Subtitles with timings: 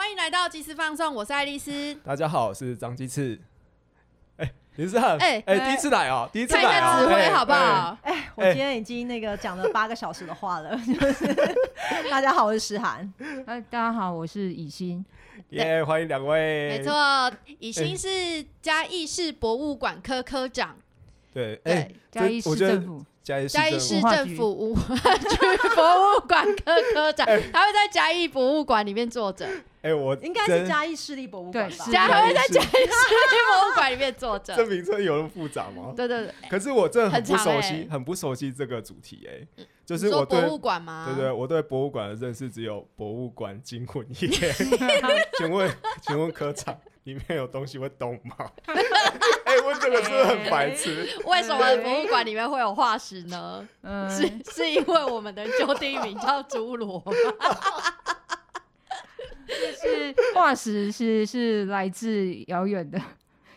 [0.00, 1.94] 欢迎来到即时放送，我是爱丽丝。
[1.96, 3.38] 大家好，我是张鸡翅。
[4.38, 7.52] 哎，林思涵，哎哎，第一次来哦，第一次看一下指挥哎好不？
[7.52, 7.98] 好？
[8.00, 11.26] 哎，我今天已经那个讲了八个小时的话了，就 是
[12.10, 13.12] 大家好，我是诗涵。
[13.44, 15.04] 哎，大家好，我是以欣。
[15.36, 16.78] 哎耶，欢迎两位。
[16.78, 20.74] 没，错，以欣是嘉义市博物馆科科长，
[21.34, 25.36] 对，哎对，，嘉义市政府嘉义市嘉义政市政府文化局
[25.74, 29.46] 博物馆科科长，他会在嘉义博物馆里面坐着，
[29.82, 31.86] 哎，我应该是嘉义市立博物馆吧？
[31.92, 34.66] 嘉他会在嘉义市立博物馆里面坐着这。
[34.66, 35.92] 名称有那么复杂吗？
[35.94, 41.04] 对对对，可是我真的很不熟悉很不熟悉这个主题，哎，就是我对博物馆吗？
[41.06, 44.28] 对对，我对博物馆的认识只有博物馆惊魂夜。
[45.36, 45.70] 请问，
[46.02, 48.50] 请问科长，里面有东西会动吗？
[49.60, 51.06] 哎、问这个是很白痴？
[51.26, 53.68] 为什么博物馆里面会有化石呢？
[53.82, 57.12] 嗯，是是因为我们的旧地名叫侏罗吗？
[59.46, 63.00] 是化石是是来自遥远的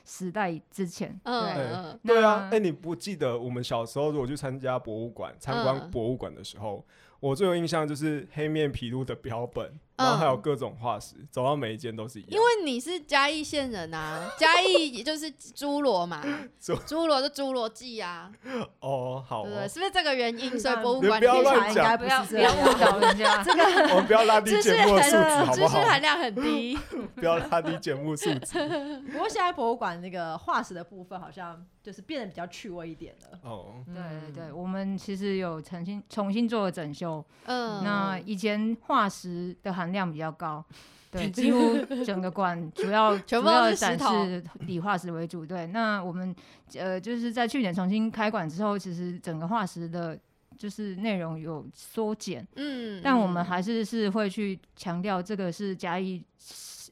[0.03, 1.19] 时代之前。
[1.23, 6.83] 嗯对，嗯对啊，那哎、你不记得我们小时候如果去参加博物馆、参观嗯博物馆的时候，
[7.19, 12.31] 我最有印象就是黑面琵鹭的标本，然后还有各种化石，走到每一间都是一样。
[12.31, 16.21] 因为你是嘉义县人啊，嘉义也就是侏罗嘛，
[16.61, 18.31] 侏侏罗就侏罗纪啊，
[18.81, 19.67] 哦，好哦对？
[19.67, 20.59] 是不是这个原因？
[20.59, 22.53] 所以博物你不要乱讲应该不不要是这样。
[22.55, 23.43] 不要误导人家。
[23.43, 25.83] 这个我们不要拉低知识节目的素质，含知识好不好？
[25.89, 26.77] 含量很低。
[27.15, 29.01] 不要拉低节目素质。
[29.11, 33.39] 不过现在博物馆那个化石的部分好像就是变得比较趣味一点了。
[33.43, 33.95] 哦，对
[34.33, 37.23] 对对，我们其实有重新重新做了整修。
[37.45, 40.63] 嗯，那以前化石的含量比较高，
[41.11, 45.45] 对， 几乎整个馆主要全部主要都是石头展示以化石为主。
[45.45, 46.33] 对，那我们
[46.75, 50.17] 呃就是在去年重新开馆之后，其实整个化石的
[50.57, 52.47] 就是内容有缩减。
[52.55, 56.23] 嗯，但我们还是是会去强调这个是嘉义，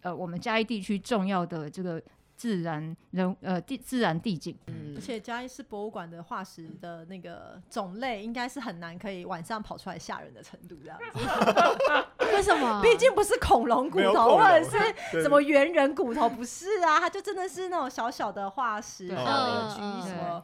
[0.02, 2.02] 呃，我们嘉义地区重要的这个
[2.42, 4.58] 自然人呃地自然地景。
[4.66, 11.20] 嗯而且嘉义市博物馆的化石的那个种类，应该是很难可以晚上跑出来吓人的程度，这样子。
[12.34, 12.82] 为什么？
[12.82, 20.44] 毕竟不是恐龙骨头，或者是什么猿人骨头，不是啊，它就真的是那种小小的化石，对像嗯邻嗯居什么，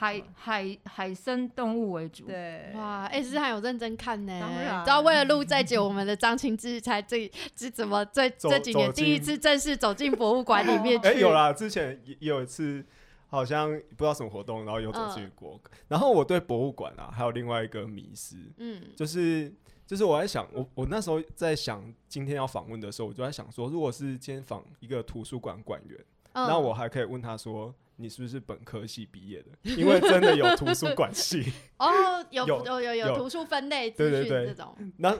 [0.00, 4.84] 海海海生动物为主，对，哇，哎、思涵有认真看呢，当然。
[4.84, 11.08] 知道为了录这集，我们的张清志才这这怎么这走这几年第一次正式走进博物馆里面 去？
[11.08, 12.84] 哎、有啦，之前有一次，
[13.26, 15.60] 好像不知道什么活动，然后有走嗯进国。
[15.88, 18.80] 然后我对博物馆啊，还有另外一个迷失，嗯。
[18.94, 19.52] 就是
[19.84, 25.98] 就是我在想，我我那时候在想今天要访问的时候，我就在想说，如果是今天访一个图书馆馆员，
[26.34, 27.74] 嗯，那我还可以问他说。
[28.00, 29.48] 你是不是本科系毕业的？
[29.62, 31.52] 因为真的有图书馆系。
[31.78, 35.18] 哦，有有有有有有图书分类资讯对对对这种，那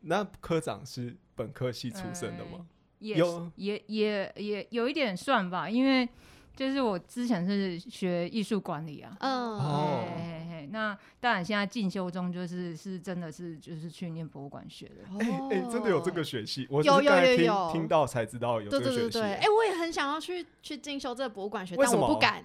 [0.00, 2.66] 那科长是本科系出身的吗？
[3.00, 6.08] 也有也也也有一点算吧，因为
[6.56, 9.16] 就是我之前是学艺术管理啊。
[9.20, 15.02] 嗯，哦嘿嘿嘿，那当然现在进修中就是是真的是就是去念博物馆学的。
[15.10, 19.46] 哦哎、真的有这个学系，我只有有刚才听有有听到才知道有这对对对对，个学系。
[19.46, 22.44] 哎、我也很想要去去进修这个博物馆学，但为什么我不敢，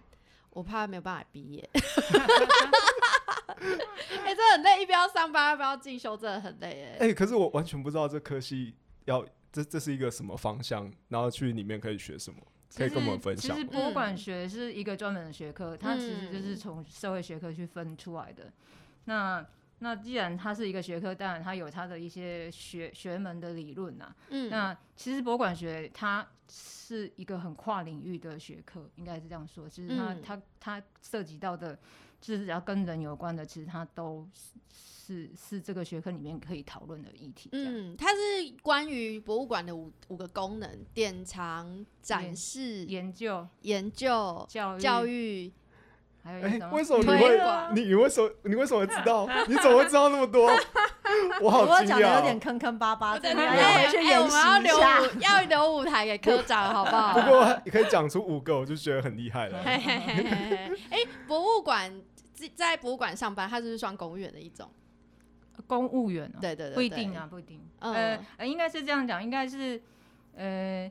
[0.52, 1.69] 我怕没有办法毕业。
[4.24, 7.08] 哎、这很累，一边要上班，一边要进修，真的很累哎。
[7.08, 8.74] 哎、可是我完全不知道这科系
[9.06, 12.40] 要这这是一个什么方向，然后去里面可以学什么，
[12.75, 13.56] 可以跟我们分享吗。
[13.56, 18.52] 其实博物馆嗯学是一个专门的学科，它其实就是嗯从社会学科去分出来的。
[19.06, 19.46] 那
[19.80, 24.13] 那既然它是一个学科，当然它有它的一些学学门的理论呐。
[24.30, 29.69] 嗯，那其实博物馆学它是一个很跨领域的学科，应该是这样说。
[29.69, 31.80] 其实它、嗯它它涉及到的，
[32.19, 37.50] 就是只要跟人有关的，其实它都是是是这个学科里面可以讨论的议题。
[37.53, 45.52] 嗯，它是关于博物馆的五五个功能：典藏、展示、研究、研究、教育、教育。
[46.24, 46.69] 哎、还有？
[46.69, 47.42] 为什么你推会
[47.74, 49.27] 你你为什么你为什么会知道？
[49.48, 50.51] 你怎么会知道那么多？
[51.42, 55.01] 我好惊讶哦、讲的有点坑坑巴巴，真的哎要回去哎演我们要留习一下。
[55.01, 57.13] 舞要留舞台给科长，好不好？
[57.19, 59.60] 不过你可以讲出五个，我就觉得很厉害了。
[59.60, 62.01] 哎，博物馆
[62.33, 64.69] 在在博物馆上班，它就是算公务员的一种？
[65.68, 67.62] 公务员哦、对对对，不一定啊，不一定。
[67.80, 69.81] 呃，应该是这样讲，应该是
[70.36, 70.89] 呃，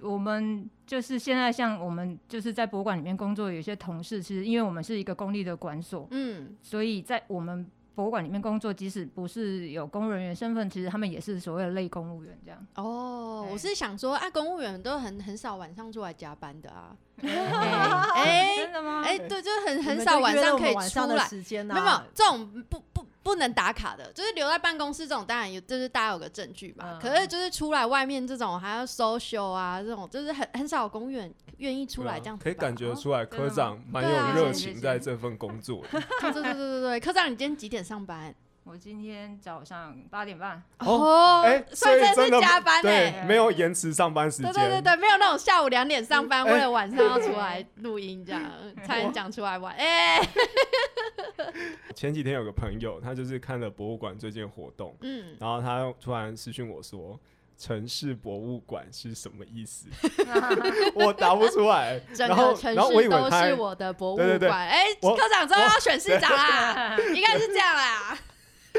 [0.00, 12.66] 我们就是现在像我们就是在博物馆里面工作，有些同事，其实因为我们是一个公立的馆所，嗯所以在我们博物馆里面工作，即使不是有公务人员身份，其实他们也是所谓的类公务员这样。
[12.76, 16.96] 哦，我是想说啊，公务员都很很少晚上出来加班的啊。
[17.22, 19.02] 哎哎真的吗？
[19.04, 21.28] 哎，对，就是很很少晚上可以晚上的出来。
[21.28, 26.84] 时间没有没有啊，这种不不不能打卡的，就是留在办公室这种，当然有，就是大家有个证据嘛。
[26.92, 32.36] 嗯可是就是出来外面这种，还要 social 啊，这种就是很很少有公务员愿意出来这样。
[32.38, 36.00] 可以感觉哦出来科长蛮有热情在这份工作的。
[36.20, 38.34] 对对对对对，科长，你今天几点上班？
[38.64, 43.24] 我今天早上八点半，哦哎，所以这真的是加班对，哎。
[43.24, 44.70] 没有延迟上班时对间。
[44.70, 48.40] 对对对，没有那种下午两点上班，哎为了晚上要出来录音这样
[48.86, 49.74] 才能讲出来玩。
[49.76, 50.20] 哎，
[51.96, 57.18] 前几天有个朋友，他就是看了博物馆最近活动，嗯，然后他突然私讯我说
[57.58, 59.88] ：“城市博物馆是什么意思？”
[60.94, 61.98] 我答不出来。
[62.14, 64.68] 整然后个城然后我以市都为他是我的博物馆。
[64.68, 68.16] 哎，科长之后要选市长啦， 应该是这样啦。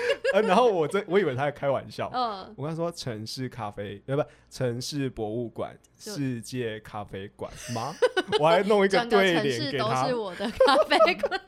[0.34, 2.10] 呃，然后我这我以为他在开玩笑。
[2.14, 7.94] 嗯，我跟他说城市咖啡，呃，不，城市博物馆、世界咖啡馆 吗？
[8.40, 10.16] 我还弄一个对城市都联给他是。
[10.16, 11.42] 我的咖啡馆。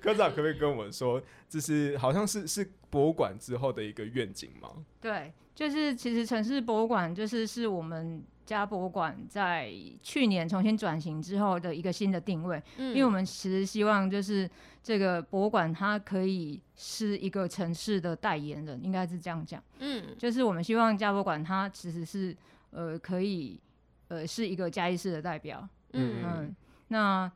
[0.00, 4.68] 科长可不可以跟我们说，这是好像是是博物馆之后的一个愿景吗？
[5.00, 9.72] 对，就是其实城市博物馆就是是我们家博物馆在
[10.02, 12.88] 去年重新转型之后的一个新的定位，嗯。
[12.90, 14.48] 因为我们其实希望就是
[14.82, 20.14] 这个博物馆它可以是一个城市的代言人，应该是这样讲，嗯。
[20.18, 22.36] 就是我们希望家博物馆它其实是
[22.70, 23.60] 呃可以
[24.08, 26.22] 呃是一个嘉义市的代表，嗯。
[26.24, 26.56] 嗯，
[26.88, 27.30] 那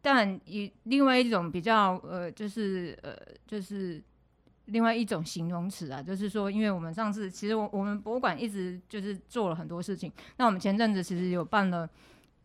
[0.00, 4.00] 但以另外一种比较呃，就是呃，就是
[4.66, 11.88] 另外一种形容词啊，就是说，因为我们上次其实我我们博物馆一直就是做了很多事情，那我们前阵子其实有办了。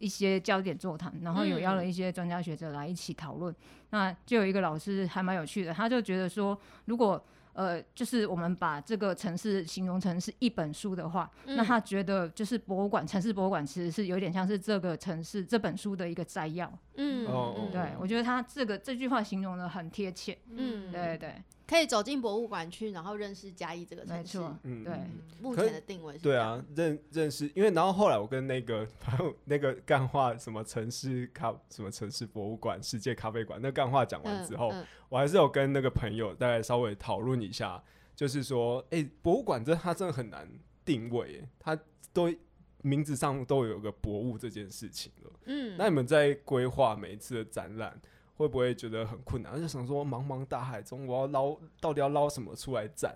[0.02, 3.56] 一些焦点座谈，然后有邀了一些专家学者来一起讨论。
[3.92, 7.24] 那就有一个老师还蛮有趣的，他就觉得说，如果
[7.54, 16.68] 呃，就是我们把这个城市形容成是一本书的话，那嗯他觉得就是博物馆，城市博物馆其实是有点像是这个城市这本书的一个摘要。
[16.96, 20.36] 嗯哦嗯对我觉得他这个这句话形容的很贴切。
[20.50, 21.36] 嗯对对，
[21.72, 24.38] 可以走进博物馆去，然后认识嘉义这个城市。
[24.38, 37.82] 没错，嗯对嗯，目前的定位是对啊，认认识，因为然后后来我跟那个朋友那个干话什么城市咖什么城市博物馆、世界咖啡馆，那干话讲完之后，嗯我还是有跟那个朋友大概稍微讨论一下，
[38.18, 40.46] 就是说，哎、博物馆这它真的很难
[40.84, 41.80] 定位耶，它
[42.12, 42.30] 都
[42.82, 45.32] 名字上都有个博物这件事情了。
[45.46, 47.98] 嗯，那你们在规划每一次的展览，
[48.42, 49.54] 会不会觉得很困难？
[49.54, 53.16] 而且想说，茫茫大海中，我要捞到底要捞什么出来展？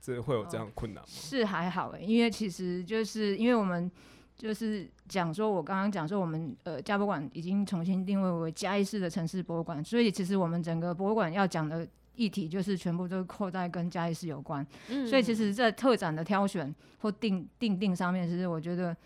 [0.00, 1.08] 这会有这样困难吗？
[1.08, 3.90] 是还好诶，因为其实就是因为我们
[4.34, 14.66] 就是讲说，我刚刚讲说我们呃嘉博馆已经重新定位为嘉义市的城市博物馆，所以其实我们整个博物馆要讲的议题就是全部都是扣在跟嘉义市有关。
[14.88, 18.96] 嗯所以其实，在特展的挑选或定定定上面，其实我觉得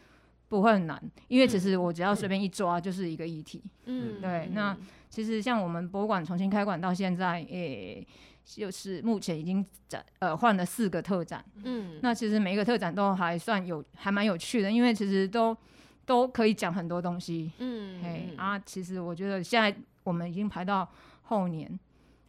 [0.49, 3.63] 不会很难，因为其实我只要随便一抓就是一个议题。
[3.87, 4.21] 嗯。
[4.21, 4.77] 对那
[5.09, 8.07] 其实像我们博物馆重新开馆到现在，诶、
[8.45, 11.99] 就是目前已经展呃换了四个特展，嗯。
[12.03, 15.57] 那其实每一个特展都还算有还蛮有趣的，因为其实都
[16.05, 17.51] 都可以讲很多东西。
[17.59, 20.87] 嗯嗯嘿啊，其实我觉得现在我们已经排到
[21.23, 21.79] 后年，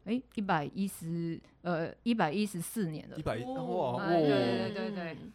[0.06, 3.18] 哎，一百一十呃一百一十四年了。
[3.18, 5.14] 一，百一哇哎对对哇，对对。
[5.14, 5.34] 嗯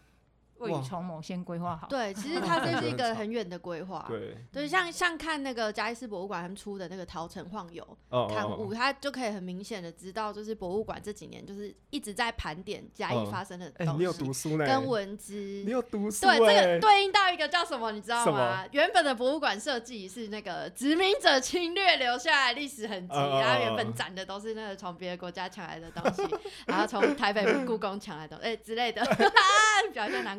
[0.60, 1.86] 未雨绸缪，先规划好。
[1.88, 4.04] 对，其实它这是一个很远的规划。
[4.08, 14.66] 对，对，像像看那个嘉义市博物馆他们出的那个《桃城晃游》哦刊哦物，它就可以很明显的知道，就是博物馆这几年就是一直在盘点嘉义嗯发生的哎、你有东西读书呢？
[14.66, 15.34] 跟文资。
[15.64, 18.64] 你有读书对，这哎个对应到一个叫什么，你知道吗？
[18.72, 26.22] 原本的博物馆设计是那个殖民者侵略留下来历史痕迹，然后原嗯本展的都是那个从别的国家抢来的东西，
[26.66, 29.02] 然后从台北故宫抢来的，哎、之类的，
[29.92, 30.38] 表现南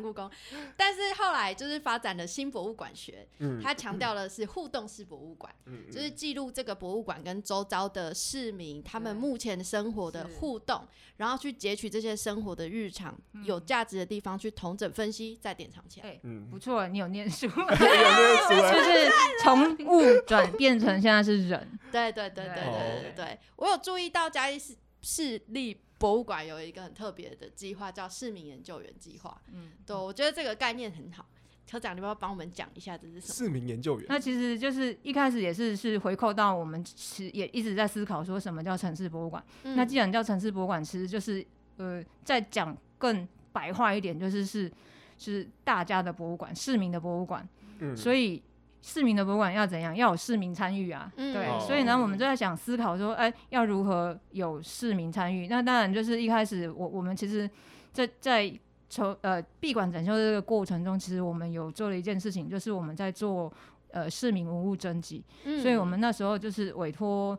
[0.76, 19.10] 但是后来就是发展的新博物馆学，嗯，它强调的是互动式博物馆，嗯，就是记录这个博物馆跟周遭的市民他们目前生活的互动，然后去截取这些生活的日常有价值的地方去同整分析再典藏起来，嗯，不错，你有念书， 有念书， 就是
[19.42, 25.80] 从物转变成现在是人，对对对对对对对，我有注意到嘉义市市立。
[26.02, 29.40] 博物馆有一个很特别的计划，叫市民研究员计划。
[29.52, 31.24] 嗯，对，我觉得这个概念很好。
[31.70, 33.34] 科长，你要不要帮我们讲一下这是什么？
[33.34, 39.42] 市民研究员，那其实就是一开始也是是回扣到我们其实也一直在思考说什么叫城市博物馆。
[39.62, 44.70] 嗯那既然叫城市博物馆，其实就是呃，再讲更白话一点，就是是
[45.16, 47.48] 是大家的博物馆，市民的博物馆。
[47.78, 48.42] 嗯，所以
[48.82, 49.96] 市民的博物馆要怎样？
[49.96, 51.32] 要有市民参与啊，嗯。
[51.32, 51.58] 对，哦。
[51.64, 55.46] 所以呢，我们就在想思考说，哎，要如何有市民参与？
[55.46, 57.48] 那当然就是一开始我我们其实
[57.92, 58.52] 在在
[58.90, 63.50] 筹呃闭馆展销这个过程中，其实我们有做了一件事情，就是我们在做
[63.92, 65.62] 呃市民文物征集，嗯。
[65.62, 67.38] 所以我们那时候就是委托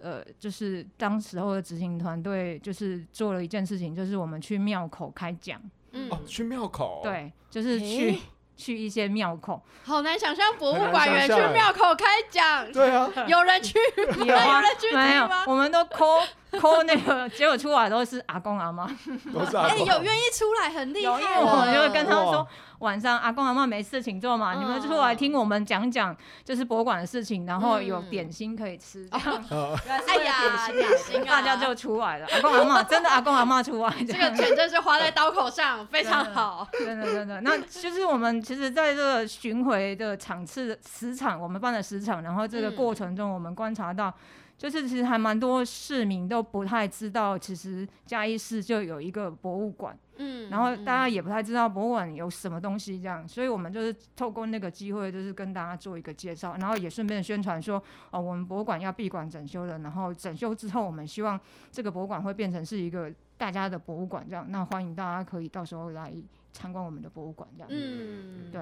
[0.00, 5.60] 呃，就是当时候的执行团队就是做了一件事情，就是我们去庙口开讲，
[5.92, 6.08] 嗯。
[6.10, 8.20] 哦，去庙口，，对，就是去、诶
[8.58, 13.78] 去一些庙口，好难想象博物馆员去庙口开讲，对啊，有人去
[14.18, 14.26] 吗？
[14.26, 16.18] 有人去没有听吗？，我们都抠
[16.60, 18.84] 抠那个，结果出来都是阿公阿妈。
[18.84, 18.96] 哎、
[19.32, 19.78] 都是阿公。
[19.86, 21.12] 有愿意出来很厉害。
[21.12, 22.32] 有，因为我们就会跟他们哇。
[22.32, 24.60] 说，晚上阿公阿妈没事情做嘛，嗯。
[24.60, 29.36] 你们出来听我们讲讲就是博物馆的事情，然后有嗯点心可以吃，这样。
[29.36, 29.78] 啊，
[30.08, 32.26] 哎呀，点心啊，大家就出来了。
[32.32, 36.66] 阿公阿妈真的阿公阿妈出来，这个钱真是花在刀口上， 非常好。
[36.78, 42.76] 真的真的，那就是我们其实在这个巡回的场次十场，我们办了十场，然后这个嗯。
[42.78, 44.14] 过程中，我们观察到，
[44.58, 61.38] 就是其实还蛮多市民都不太知道，其实嘉义市就有一个博物馆，嗯然后大家也不太知道博物馆有什么东西这样，所以我们就是透过那个机会，就是跟大家做一个介绍，然后也顺便宣传说，哦，我们博物馆要闭馆整修了，然后整修之后，我们希望
[61.70, 66.12] 这个博物馆会变成是一个大家的博物馆这样，那欢迎大家可以到时候来
[66.52, 67.68] 参观我们的博物馆这样。
[67.70, 68.60] 嗯，对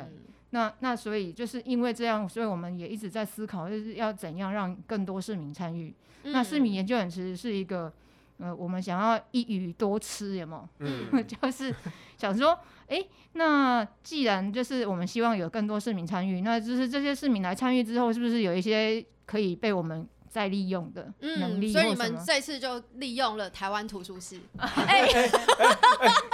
[0.50, 5.94] 那那所以就是因为这样，所以我们也一直在思考，就是要怎样让更多市民参与。
[6.24, 7.92] 嗯那市民研究员其实是一个，
[8.38, 10.68] 呃，我们想要一鱼多吃，有没有？
[10.80, 11.72] 嗯， 就是
[12.16, 20.04] 想说，哎、那既然就是我们希望有更多市民参与，那就是这些市民来参与之后，是不是有一些可以被我们
[20.36, 21.94] 再利用的能嗯，力所以你？
[21.94, 24.38] 们这次就利用了台湾图书室。
[24.60, 25.06] 哎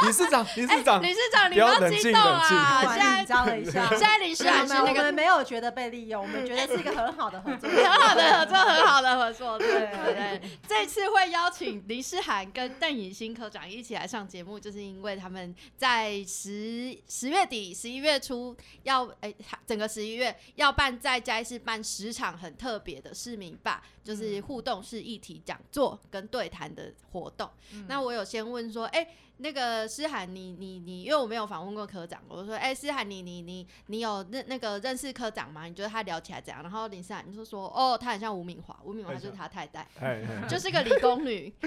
[0.04, 2.97] 理事长，理事长，理事长，你不要激动啊！
[2.97, 4.00] 现在紧张了一下 现。
[4.00, 7.71] 在理事没有没有，长是那个我们没有觉得被利用，我们觉得是一个很好的合作。
[7.71, 10.42] 很好的合作，很好的合作，对对对对。
[10.66, 19.32] 这次会邀请林诗涵跟邓颖欣科长一起来上节目，就是因为他们在十十月底、十一月初要哎、
[19.64, 27.49] 整个十一月要办在嘉义市办十场很特别的市民吧，就是互动式议题讲座跟对谈的活动。
[27.88, 29.06] 那我有先问说，哎、
[29.38, 35.66] 那个诗涵，你你你，因为我没有访问过科长，我就说，哎、诗涵，你你你你有认那个认识科长吗？
[35.66, 36.62] 你觉得他聊起来怎样？
[36.62, 39.87] 然后林诗涵就说，哦，他很像吴敏华，吴敏华就是他太太，
[40.49, 41.52] 就是个理工女。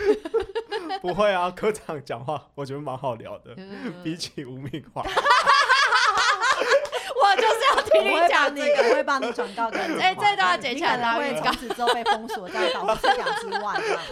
[1.02, 5.04] 不会啊，科长讲话我觉得蛮好聊的，嗯比起吴敏华，
[7.98, 8.90] 我会帮你，讲这个。
[8.90, 10.00] 我会帮你转告给你。
[10.00, 14.12] 哎这段要剪起来你可能会当预告从此之后被封锁在导师讲之外，这样子。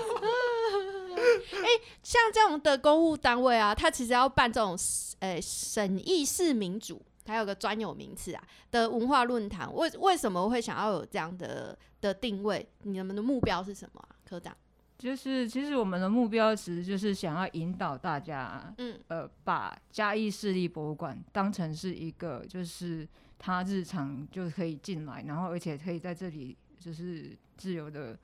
[2.03, 4.77] 像这种的公务单位啊，它其实要办这种
[5.19, 9.73] 呃审议式民主，它有个专有名词啊的文化论坛。
[9.73, 12.67] 为为什么会想要有这样的的定位？
[12.81, 14.55] 你们的目标是什么啊，科长？
[14.97, 23.07] 就是其实我们的目标其实就是想要引导大家，嗯呃，把嘉义市立博物馆当成是一个，就是
[23.45, 28.17] 他日常就可以进来，然后而且可以在这里就是自由的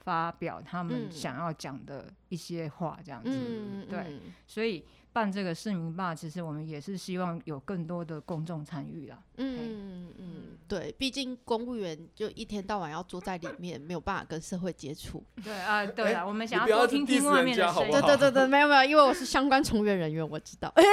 [0.00, 3.30] 发表他们嗯想要讲的一些话，这样子。
[3.32, 9.18] 嗯，对嗯所以办这个市民吧，其实我们也是希望有更多的公众参与啦。
[9.38, 15.24] 嗯嗯，对，毕竟公务员就一天到晚要坐在里面，没有办法跟社会接触。
[15.42, 17.90] 对啊，对啊，我们想要要多听听外面的声音好好。
[17.90, 20.70] 对对对对，没有没有，因为我是相关从业人员，我知道。
[20.76, 20.84] 哎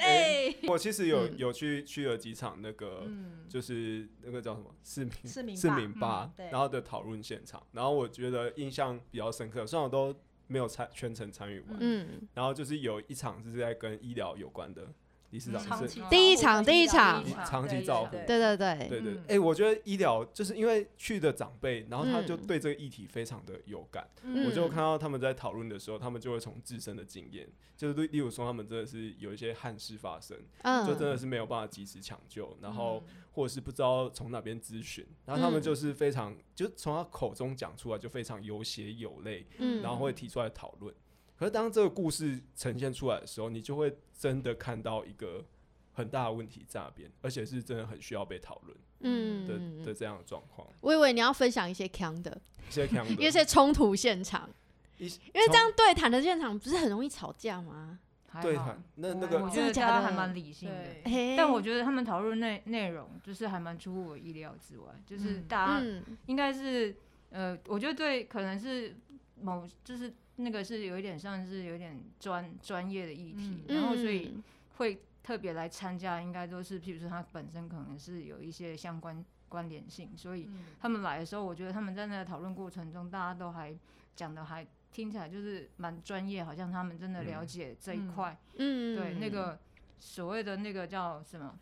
[0.00, 0.37] 哎，
[0.68, 1.34] 我其实有嗯。
[1.38, 10.14] 有去去了几场那个，嗯，就是那个叫什么市民市民市吧民吧嗯，然后的讨论现场，然后我觉得印象比较深刻，虽然我都
[10.46, 14.86] 没有参全程参与完，嗯，然后就是有一场是在跟医疗有关的，
[15.30, 18.26] 理事长是第一场第一场长期对照顾对。
[18.26, 19.42] 对对对，对对，哎、嗯。
[19.42, 22.46] 我觉得医疗就是因为去的长辈，然后他就嗯。
[22.46, 24.46] 对这个议题非常的有感，嗯。
[24.46, 33.22] 我就看到他们在讨论的时候，他们就会从自身的经验，就是例例如说他们真的是有一些憾事发生，嗯，就真的是没有办法及时抢救，然后嗯。
[33.32, 35.62] 或者是不知道从哪边咨询，然后他们嗯。
[35.62, 39.82] 就是非常，就从他口中讲出来就非常有血有泪，嗯。
[39.82, 40.92] 然后会提出来讨论。
[41.38, 45.44] 可是当这个故事呈现出来的时候，你就会真的看到一个
[45.92, 50.66] 很大的问题在那边，而且是真的很需要被讨论嗯的的这样的状况。
[50.80, 54.50] 我以为你要分享一些强的，一些强的，一些冲突现场，
[54.96, 58.00] 因因为这样对谈的现场不是很容易吵架吗？
[58.42, 59.92] 对谈，那那个我觉得真的假的？
[59.92, 61.34] 大家还蛮理性的。
[61.36, 66.04] 但我觉得他们讨论内内容就是还蛮出乎我意料之外，就是嗯大家嗯。
[66.26, 66.94] 应该是、
[67.30, 68.94] 呃，我觉得对，可能是
[69.40, 73.76] 某就是那个是有一点像是有点专专业的议题，嗯。
[73.76, 74.42] 然后所以嗯。
[74.76, 80.64] 会特别来参加，应该都是譬如说他本身可能是有一些相关关联性，所以嗯。
[80.80, 83.76] 他们来的时候，我觉得他们在那个讨论过程中，大家都还
[84.14, 87.46] 讲的还听起来就是蛮专业，好像他们真的了嗯。
[87.46, 88.38] 解这一嗯块。
[88.56, 88.96] 嗯。
[88.96, 89.58] 对，那个
[89.98, 91.58] 所谓的那个叫什么？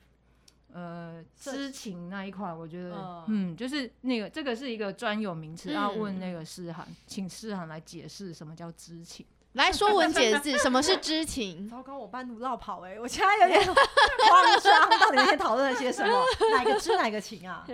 [0.76, 9.24] 呃这知情那一块，我觉得嗯嗯就是那个这个是一个专有名词，嗯要问那个诗涵，请诗涵来解释什么叫知情。
[9.54, 11.66] 来说文解字，什么是知情？
[11.70, 16.22] 糟糕，我半路绕跑哎、我现在有点慌张，到底那天讨论了些什么？
[16.54, 17.66] 哪个知哪个情啊？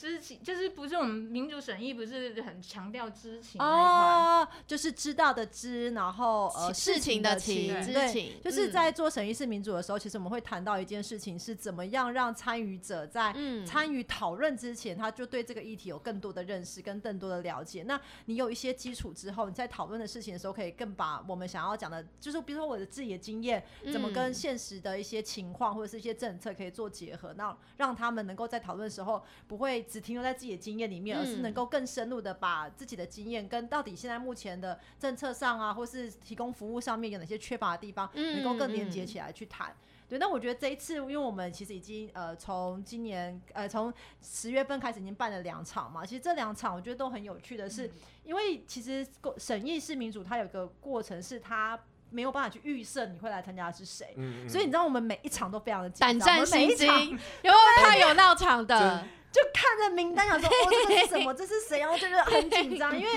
[0.00, 3.60] 知情就是不是我们民主审议不是很强调知情？
[3.60, 8.10] 哦，就是知道的知，然后呃事情的情，知对。
[8.10, 17.82] 情，就是在做审议式民主的时候，其实我们会谈到一件事情，是怎么样让参与者在参与讨论之前，他就对这个议题有更多的认识跟更多的了解。
[17.82, 39.74] 那你有一些基础之后，你在讨论的事情的时候，可以更把我们想要讲的，就是比如说我的自己的经验，怎么跟现实的一些情况或者是一些政策可以做结合，那让他们能够在讨论的时候不会只停留在自己的经验里面，而是嗯能够更深入的把自己的经验跟到底现在目前的政策上啊，或是提供服务上面有哪些缺乏的地方，能够更连接嗯起来去谈。
[40.08, 47.88] 对，那我觉得这一次，因为我们其实已经呃从今年呃从十月份开始已经办了两场嘛，其实这两场我觉得都很有趣的是，
[48.24, 51.78] 因为其实过审议式民主它有个过程是它
[52.10, 54.14] 没有办法去预设你会来参加的是谁。
[54.16, 59.06] 嗯，嗯所以你知道我们每一场都非常的紧胆张，我战们每一场心惊，有没有怕有闹场的？
[59.32, 61.32] 就看着名单想说，哦，这个是什么？
[61.34, 61.78] 这是谁？
[61.78, 63.10] 然后就是很紧张，因为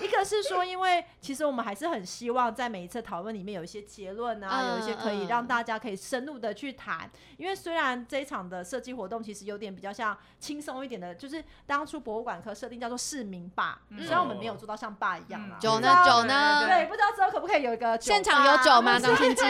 [0.00, 7.10] 一个是说，因为其实我们还是很希望在每一次讨论里面有一些结论啊，嗯有一些可以嗯让大家可以深入的去谈。
[7.36, 15.56] 因为虽然这一场的设计活动其实有点比较像轻松一点的，就是当初博物馆科设定叫做市民吧，嗯虽然我们没有做到像吧一样啦。
[15.56, 18.94] 嗯酒呢酒呢对，不知道之后可不可以有一个现场有酒吗？
[18.94, 19.44] 吧张天志，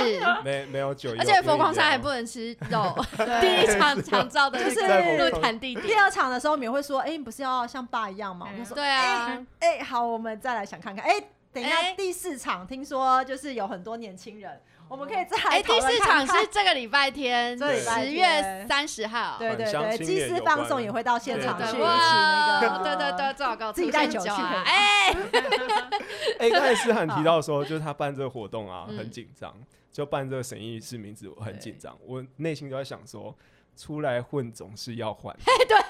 [0.44, 2.94] 没没有酒，而且佛光山还不不能吃肉，
[3.40, 5.94] 第一场场照的就是那个论坛地第。
[5.94, 8.48] 二场的时候，我们也会说，哎、你不是要像爸一样吗？
[8.52, 11.04] 我就说，对啊，哎、好，我们再来想看看。
[11.04, 11.22] 哎、
[11.52, 11.94] 等一下，哎。
[11.96, 19.36] 第四场听说就是有很多年轻人，我们可以再来哎，讨第四场是这个礼拜天，十月三十号。
[19.38, 25.12] 对对对，祭司年有关放送也会到现对对场去一起对那个，对对对，最好给我自己带酒去哎，
[26.38, 28.98] 哎，刚才思涵提到说，就是他办这个活动啊，嗯。
[28.98, 29.54] 很紧张，
[29.90, 33.36] 就办这个审议式名字，我很紧张，我内心都在想说，
[33.76, 35.42] 出来混总是要还的。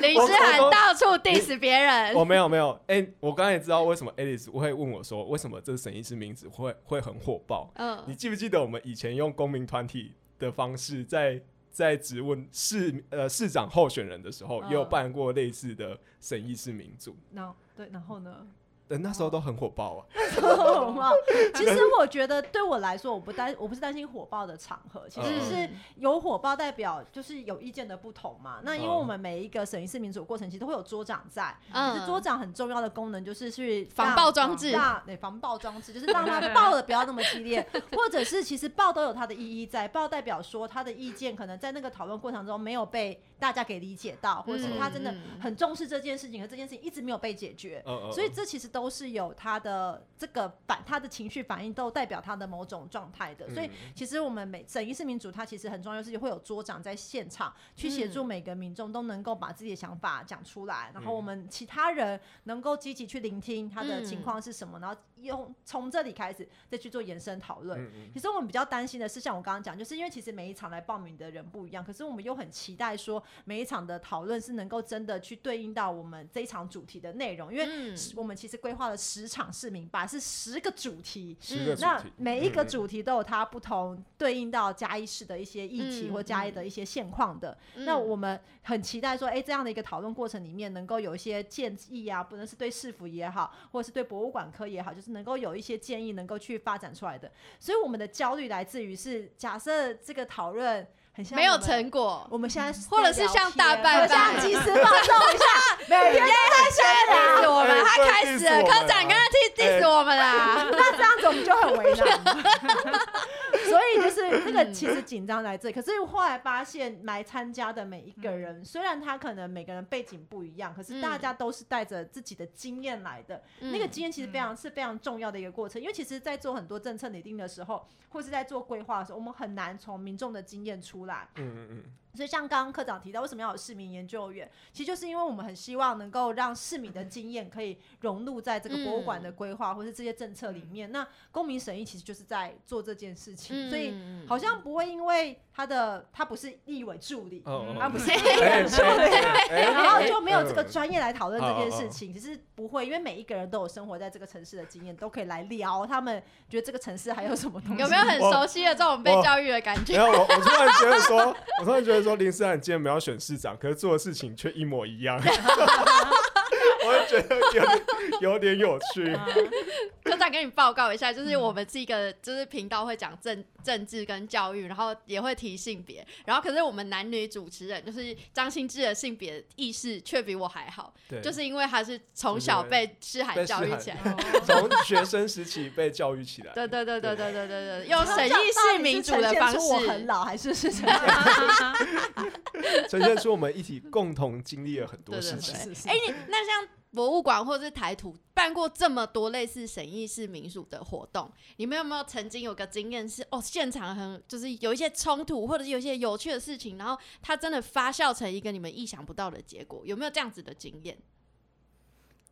[0.00, 7.70] 林诗涵到处 diss 别人，我没有没有，哎，我刚才也知道为什么 Alice 会问我说，为什么这个审议式名字会会很火爆？
[7.74, 8.02] 嗯。
[8.06, 18.46] 你嗯，记不记得我们以前用公民团体的方式在在质问市呃市长候选人的时候，也有嗯办过类似的审议式民主，然后对，然后呢？
[18.90, 20.00] 但那时候都很火爆啊。
[20.42, 21.12] 火爆。
[21.54, 28.60] 其实我觉得对我来说，我不担我不是担心火爆的场合，其实嗯是有火爆代表就是有意见的不同嘛。
[28.64, 34.76] 那因为嗯我们每一个审议式民主过程，其实都会有桌长在，其嗯实桌长很重要的功能就是去防让爆装置
[35.06, 47.82] 对防爆装置，就是让他爆的不要那么激烈，或者是其实爆都有它的意义在，爆代表说他的意见可能在那个讨论过程中没有被大家给理解到，或者是他真的嗯很重视这件事情，而这件事情一直没有被解决。
[48.12, 53.48] 所以这其实都是有他的这个反，他的情绪反应都代表他的某种状态的。
[53.52, 67.80] 所以嗯其实我们每整一次民主，它其实很重要，就是会有桌长在现场去协助每个民众都能够把自己的想法讲出来，然后我们其他人能够积极去聆听他的情况是什么，然后用从这里开始再去做延伸讨论。
[67.80, 81.36] 嗯嗯其实我们比较担心的是，像我刚刚讲，就是因为其实每一场来报名的人不一样，可是我们又很期待说每一场的讨论是能够真的去对应到我们这一场主题的内容，因为嗯我们其实规划了十场市民吧，是十个主题。
[81.40, 87.56] 十个主那，每一个主题都有它不同对应到嘉义市的一些议题嗯或嘉义的一些现况的。
[87.76, 97.30] 嗯那我们很期待说，哎、这样的一个讨论过程里面，能够有一些建议啊，不论是对市府也好，或者是对博物馆科也好，就是能够有一些建议能够去发展出来的。
[97.58, 105.44] 所以我们的焦虑来自于是，假设这个讨论很像没有成果，我们现在或者是像大拜拜或者像即时放送一下，
[105.88, 107.50] 每天，diss。
[107.50, 109.18] 我们，哎他开始了，科长刚刚
[109.56, 112.00] diss 我们啦，那这样子我们就很为难。
[113.70, 123.42] 所以就是 那个其实紧张在这里，可是后来发现来参加的每一个人，虽然他可能每个人背景不一样，可是大家都是带着自己的经验来的。
[123.60, 131.28] 那个经验其实非常是非常重要的一个过程，因为其实，在做很多政策拟定的时候，或是在做规划的时候，我们很难从民众的经验出来。
[131.36, 134.50] 嗯嗯嗯，所以像刚刚科长提到，为什么要有市民研究员？
[134.72, 140.90] 其实就是因为我们很希望能够让市民的经验可以融入在这个博物馆的规划或是这些政策里面。
[140.90, 149.16] 那公民审议其实就是在做这件事情，所以嗯好像不会因为他的他不是立委助理，哦哦他不是哎 立委助理。
[149.50, 157.82] 哎然后就没有这个嗯专业来讨论这件事哦情，其实不会，因为每一个人都有生活在这个城市的经验，都可以来聊他们觉得这个城市还有什么东西。
[157.82, 159.92] 有没有很熟悉的这种被教育的感觉？
[159.92, 165.20] 没有，我我突然觉得说，我突然觉得得说林思涵今天没有选市长，可是做的事情却一模一样，
[166.84, 167.82] 我就觉得有点
[168.20, 169.16] 有点有趣。
[170.20, 183.96] 科长跟你报告一下，就是我们是一个就是频道会讲政政治跟教育，然后也会提性别，然后可是我们男女主持人就是张新志的性别意识却比我还好，对，就是因为他是从小被诗涵被诗涵教育起来。
[184.44, 186.52] 从学生时期被教育起来。
[186.52, 190.06] 对对对对对对对对，用他审议式民主的方呈现出我很式。
[190.06, 191.00] 老，还是是呈现
[192.90, 195.90] 呈现出我们一起共同经历了很多对对事情。
[195.90, 210.98] 哎、你那像博物馆或者是台图办过这么多类似审议式民主的活动，你们有没有曾经有个经验是哦，现场很就是有一些冲突，或者是有一些有趣的事情，然后它真的发酵成一个你们意想不到的结果，有没有这样子的经验？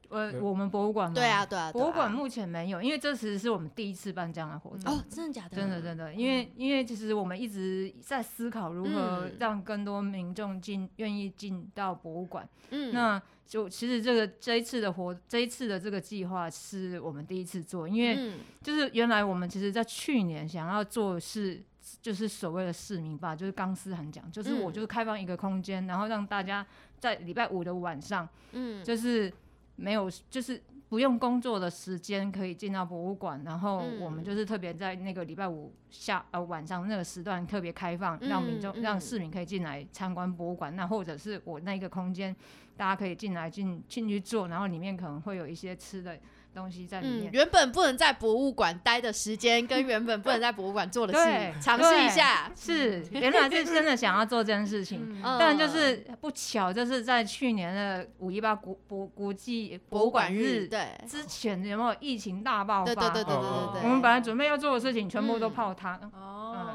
[0.09, 1.15] 呃，我们博物馆吗？
[1.15, 4.95] 对啊，，对啊，博物馆目前没有，因为这其实是我们第一次办这样的活动。
[4.95, 5.57] 哦，真的假的？
[5.57, 12.49] 真的真的，因为因为其实我们一直在思考如何嗯让更多民众进愿意进到博物馆。
[12.71, 18.39] 嗯，那就其实这个这一次的活这一次的这个计划是我们第一次做，因为嗯。
[18.63, 21.63] 就是原来我们其实在去年想要做是
[22.03, 26.67] 就是所谓的市民吧，就是刚思涵讲，就是我嗯就是开放一个空间，然后让大家
[26.99, 29.33] 在礼拜五的晚上，嗯，就是
[29.79, 30.61] 没有就是。
[30.91, 40.75] 不用工作的时间可以进到博物馆，然后嗯我们就是特别在那个礼拜五下呃晚上那个时段特别开放，让民众、让市民可以进来参观博物馆。
[40.75, 42.35] 那或者是我那个空间，
[42.75, 46.19] 大家可以进来进进去坐，然后里面可能会有一些吃的
[46.59, 47.33] 东西在里嗯，面。
[47.33, 52.51] 原本不能在博物馆待的时间，跟原本不能在博物馆做的对事，尝试一下。
[52.57, 62.87] 是，原来是真的想要做这件事情，但就是不巧，就是在去年的五一八国国国际博物馆日日，对，之前，有没有疫情大爆发？
[62.87, 65.99] 对对对对对哦对对，我们本来准备要做的事情全部都嗯泡汤，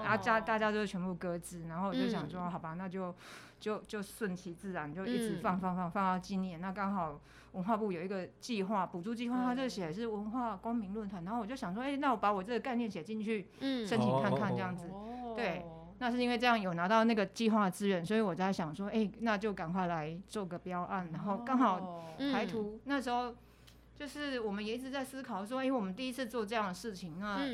[0.03, 3.13] 然后大大家就全部搁置，然后我就想说，嗯好吧，那就
[3.63, 5.41] 就就顺其自然，就一直嗯。
[5.41, 6.59] 放放放放到今年。
[6.59, 7.21] 那刚好
[7.53, 13.87] 文化部有一个计划，补助计划，它就写的是文化公民论坛，然后我就想说，哎、那我把我这个概念写进去，嗯。
[13.87, 14.87] 申请看看哦这样子。
[14.89, 15.33] 哦。
[15.37, 15.63] 对
[15.99, 22.03] 那是因为这样有拿到那个计划资源，所以我在想说，哎、那就赶快来做个标案，然后刚好哦。
[22.17, 22.33] 嗯。
[22.33, 23.33] 排图、那时候。
[23.95, 27.45] 就是我们也一直在思考说，哎、我们第一次做这样的事情，那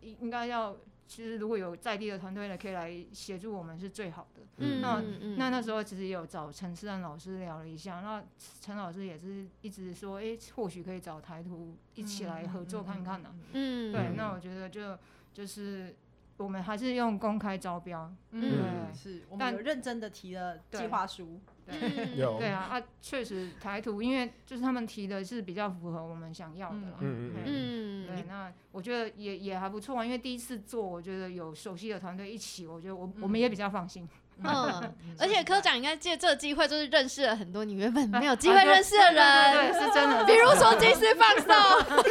[0.00, 0.74] 应应该要，
[1.06, 4.42] 其实如果有在地的团队呢，可以来协助我们是最好的。
[4.58, 5.02] 嗯，那
[5.36, 8.22] 那那时候其实也有找陈思安老师聊了一下，那
[8.60, 14.16] 陈老师也是一直说，哎、或许可以找台图一起来合作看看呢、嗯对，嗯。
[14.16, 14.98] 那我觉得就
[15.32, 15.94] 就是
[16.38, 18.94] 我们还是用公开招标，嗯，对。
[18.94, 20.88] 是我们但有认真的提了计对。
[20.88, 26.98] 划书，嗯有对啊，啊，确实台图，因为就是他们提的是比较符合我们想要的啦。
[27.00, 34.08] 嗯嗯对嗯对，那我觉得也也还不错啊，因为第一次做，我觉得有熟悉的团队一起，我觉得我、我们也比较放心。
[34.44, 40.24] 嗯， 而且科长应该借这个机会，就是认识了很多你原本没有啊机会认识的人，对，是真的。
[40.28, 42.02] 比如说金丝放送，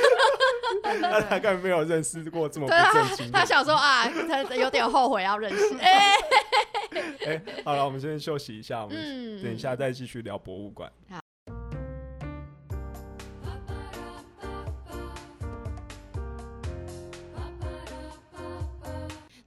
[1.01, 3.39] 他大概没有认识过这么不对啊正经的。
[3.39, 6.15] 他想说啊，他有点后悔要认识，哎，
[7.25, 10.91] 哎，好了，我们先休息一下，我们嗯，等一下再继续聊博物馆。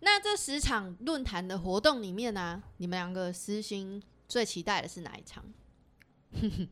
[0.01, 5.45] 那这十场论坛的活动里面呢、你们两个私心最期待的是哪一场？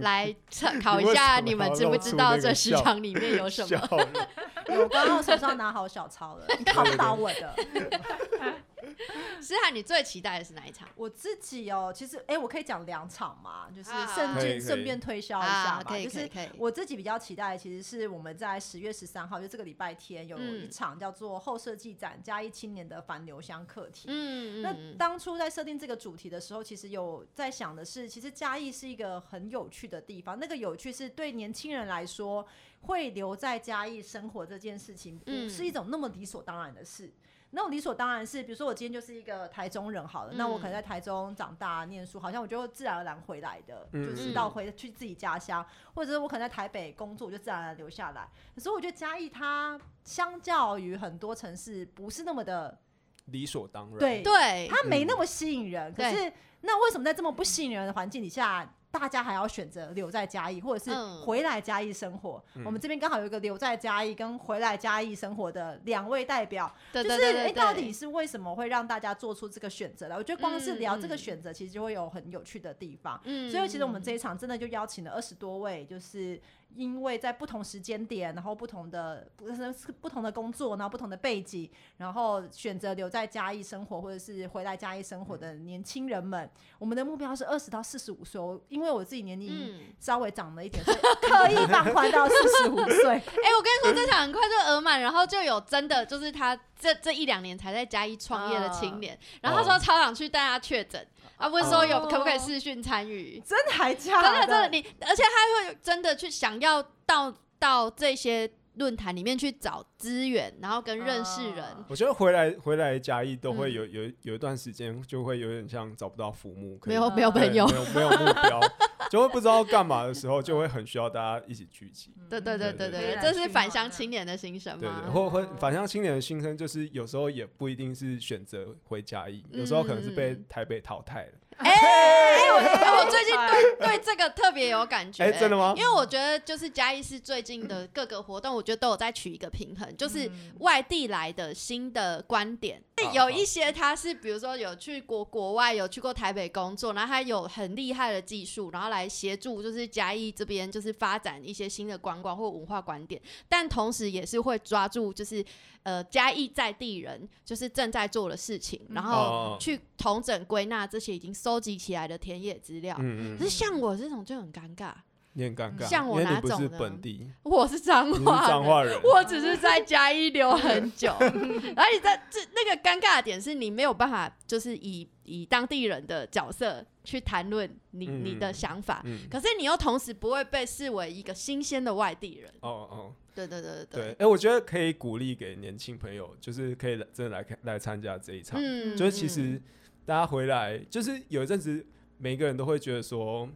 [0.00, 3.96] 来测考一下，你们知不知道这十场里面有什笑么？
[4.04, 4.28] 了，
[4.68, 7.54] 我刚刚手上拿好小抄了，你考不倒我的。
[9.40, 10.88] 思涵，你最期待的是哪一场？
[10.94, 15.98] 我自己哦，其实哎、我可以讲两场嘛，就是啊顺顺便推销一下啊，吧。
[15.98, 24.04] 就是可以可以，我自己比较期待，的其实是我们在十月十三号，就这个礼拜天有一嗯场叫做后设计展嘉义青年的反留香课题。
[24.08, 30.38] 嗯那嗯当初在设定这个主题的时候，其实有在想的是，其实嘉义是一个很有趣的地方。
[30.38, 32.46] 那个有趣是对年轻人来说，
[32.82, 37.10] 会留在嘉义生活这件事情，是一种那么理所当然的事。
[37.52, 48.28] 那种理所当然是，比如说我今天就是一个台中人好了，那我可能在台中长大念书，好像我就自然而然回来的，嗯就是到回去自己家乡，或者是我可能在台北工作，我就自然而然留下来。
[48.54, 52.78] 可是我觉得嘉义它相较于很多城市，不是那么的
[53.26, 53.98] 理所当然。
[53.98, 55.92] 对对，它没那么吸引人。
[55.92, 62.42] 可是那为什么在这么不吸引人的环境底下，大家还要选择留在嘉义，或者是嗯回来嘉义生活？
[62.54, 70.16] 嗯我们这边刚好有一个留在嘉义跟回来嘉义生活的两位代表，嗯就是哎、对对对，到底是为什么会让大家做出这个选择来？
[70.16, 73.20] 我觉得光是聊这个选择，其实就会有很有趣的地方。
[73.24, 76.40] 嗯所以其实我们这一场真的就邀请了二十多位，就是
[76.74, 88.40] 因为在不同时间点，然后不同的不是不同的工作，然后不同的背景，然后选择留在嘉义生活，或者是回来嘉义生活的年轻人们，我们的目标是二十到四十五岁。
[88.40, 93.10] 我因为我自己年龄嗯，稍微长了一点， 所以刻意放宽到四十五岁。
[93.10, 101.06] 哎、我跟你说，这场很快就额满，然后就有真的就是他这这一两年才在嘉义创业的青年，然后他说超想去带他确诊，
[101.40, 102.08] 啊，不是说有哦。
[102.08, 111.64] 可不可以视讯参与，真的还假真的真的你，而且他会真的去想要到到这些论坛里面去找资源，然后跟认识人。
[111.64, 111.84] 啊。
[111.88, 113.56] 我觉得回来回来嘉义都嗯。
[113.56, 117.66] 会有有有一段时间就会有点像找不到浮木，可以没有没有朋友。
[117.66, 118.60] 没，有没有目标，
[119.10, 122.14] 就会不知道干嘛的时候，就会很需要大家一起聚集。
[122.28, 125.10] 对对对对对对，这是返乡青年的心声对对，吗？
[125.12, 131.32] 或或返乡青年的心声就是有时候也不一定是选择回家义，有时候可能是被嗯台北淘汰了。
[131.64, 135.74] 哎、我哎我最近对对这个特别有感觉、哎真的吗？
[135.76, 140.52] 因为我觉得就是嘉义市最近的各个活动，我觉得都有在取一个平衡，就是嗯。
[140.60, 142.82] 外地来的新的观点。
[143.02, 155.44] 好有一些他是比如说有去国国外，有去过台北工作，然后他有很厉害的技术，然后来协助就是嘉义这边就是发展一些新的观光或文化观点，但同时也是会抓住就是
[155.82, 159.56] 呃嘉义在地人就是正在做的事情，然后哦。
[159.60, 162.96] 去统整归纳这些已经收集起来的田野资料。
[163.00, 164.92] 嗯可是像我这种就很尴尬，
[165.32, 171.12] 你很尴尬，像我因为你不是哪种本地， 我是彰你是化，彰化人，我只是在嘉义留很久
[171.76, 182.52] 而且在这那个尴尬的点是你没有办法，就是以以当地人的角色去谈论你、嗯你的想法，嗯，可是你又同时不会被视为一个新鲜的外地人。
[182.60, 189.62] 哦哦，对对对对，哎，我觉得可以鼓励给年轻朋友，就是可以来真的来看来参加这一场，嗯就是其实
[190.04, 191.86] 大家回来，就是有一阵子
[192.18, 193.48] 每个人都会觉得说。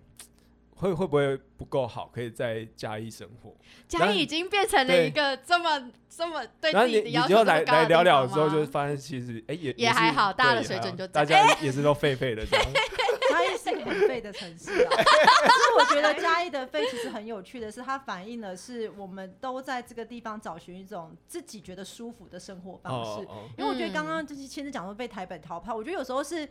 [0.77, 2.11] 会会不会不够好？
[2.13, 3.55] 可以在嘉义生活，
[3.87, 12.67] 嘉义已经变成了一个这么这么对然后你自己的要求你就来来聊聊之后，吗就发现其实哎、也也还好大家的水准就大家也是都废废的这样。
[13.31, 23.25] 嘉义是一个很废的城市啊，可是我觉得嘉义的废其实很有趣的是，它反映的是我们都在这个地方找寻一种自己觉得舒服的生活方式。
[23.27, 26.49] 哦，因为我觉得刚刚就是千子讲说被台北淘汰，我觉得有时候是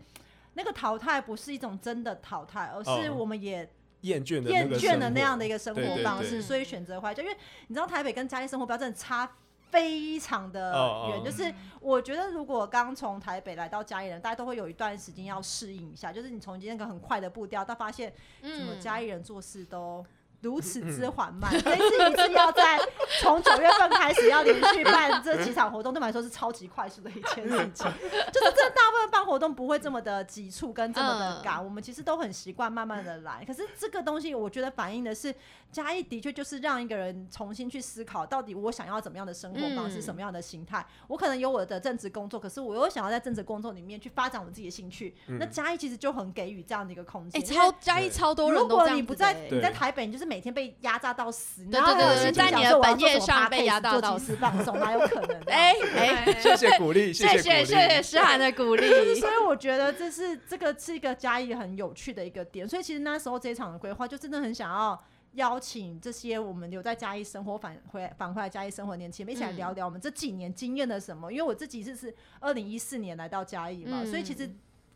[0.56, 3.72] 那个淘汰不是一种真的淘汰，而是哦我们也
[4.04, 7.14] 厌倦的厌倦的那样的一个个生对对对活方式，所以选择回来。
[7.14, 7.36] 就因为
[7.68, 9.30] 你知道台北跟嘉义生活标准差
[9.70, 20.06] 非常的远，哦哦就是我觉得如果刚从台北来到嘉义人，大家都会有一段时间要适应一下，就是你从那个很快的步调，到发现怎么嗯嘉义人做事都。
[20.44, 22.78] 如此之缓慢，这次一次要在
[23.22, 27.90] 从九月份开始要连续办这几场活动，对我们来说是超级快速的一件事情。
[28.32, 33.44] 就是这大部分办活动不会这么的急促跟这么的赶，我们其实都很习惯慢慢的来。
[33.48, 35.34] 可是这个东西，我觉得反映的是
[35.72, 40.86] 嘉义的确就是让一个人重新去思考，到底我想要怎么样的生活方式，嗯什么样的心态。
[41.08, 45.16] 我可能有我的正职工作，可是我又想要在正职工作里面去发展我自己的兴趣。
[45.28, 47.54] 那嘉义其实就很给予这样的一个空哎、间。
[47.56, 55.40] 因为超嘉义超多人如果你不在你在台北，你就是每天被压榨到死，对然后对对在你的本业上被压榨到做即时放松，哪有可能？
[55.46, 58.90] 哎 哎，谢谢 鼓励，谢谢谢谢谢诗涵的鼓励。
[59.20, 65.00] 所以我觉得这是这个是一个嘉义很有趣的一个点，所以其实那时候这一场的规划就真的很想要
[65.34, 71.32] 邀请这些我们留在嘉义生活返回返回来嘉义生活的年轻人一起来嗯聊聊我们这几年经验了什么。
[71.32, 74.50] 因为我自己是是二零一四年来到嘉义嘛，嗯所以其实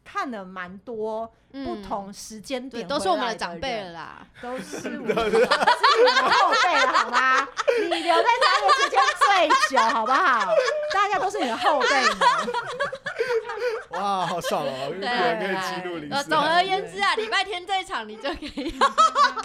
[0.09, 3.91] 看了蛮多不同时间对，点、都是我们的长辈了。
[3.91, 4.25] 啦。
[4.41, 7.47] 都是我们的，是你的后辈了，好吗？
[7.81, 10.47] 你留在嘉义的时间最久，好不好？
[10.93, 12.15] 大家都是你的后辈呢。
[13.97, 14.93] 哇，好爽哦！
[14.99, 18.73] 对，总而言之啊，礼拜天这一场你就可以。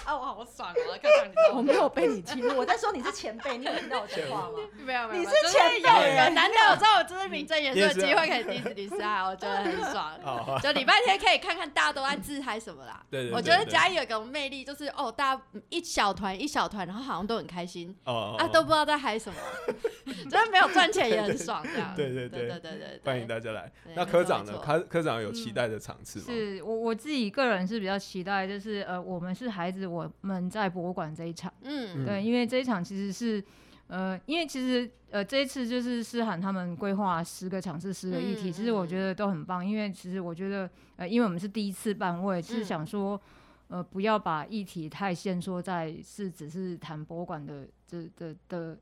[0.04, 0.74] 啊，我好爽啊！
[1.02, 2.56] 看到你，我没有被你记录。
[2.56, 4.58] 我在说你是前辈，你有听到我讲话吗？
[4.84, 5.22] 没有，没有。
[5.22, 10.12] 你是前辈，难得有这我就是名正言顺的机会可以第一次零食啊，我觉得很爽。
[10.62, 13.02] 就礼拜天可以看看大家都在自嗨什么啦。
[13.10, 17.96] 对我觉得嘉义有个魅力就是哦，大家一小团一小团，然后好像都很开心。
[18.04, 19.38] 哦啊，都不知道在嗨什么，
[20.30, 21.94] 就是没有赚钱也很爽这样。
[21.96, 23.70] 对对对对对对，欢迎大家来。
[23.94, 24.41] 那科长。
[24.44, 26.24] 科科长有期待的场次吗？
[26.26, 32.04] 是我我自己个人是比较期待，就是呃，我们是孩子，我们在博物馆这一场，嗯。
[32.04, 33.42] 对，因为这一场其实是
[33.86, 43.20] 呃，因为其实呃这一次就是诗涵他们规划十个场次、十个议题，嗯其实我觉嗯得都很棒，因为其实我觉得呃，因为我们是第一次办，我也是嗯想说。
[43.68, 48.78] 呃，不要把议题太限缩在是只是谈博物馆的这的的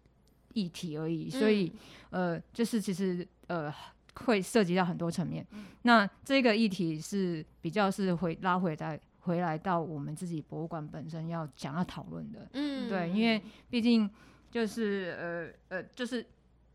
[0.53, 1.73] 议题而已，所以
[2.11, 2.35] 嗯。
[2.35, 3.73] 呃，就是其实呃
[4.15, 5.47] 会涉及到很多层面。
[5.53, 12.49] 嗯那这个议题是比较是回拉回来回来到我们自己博物馆本身要想要讨论的。
[12.53, 14.09] 嗯对，因为毕竟
[14.51, 15.17] 就是
[15.69, 16.25] 呃呃，就是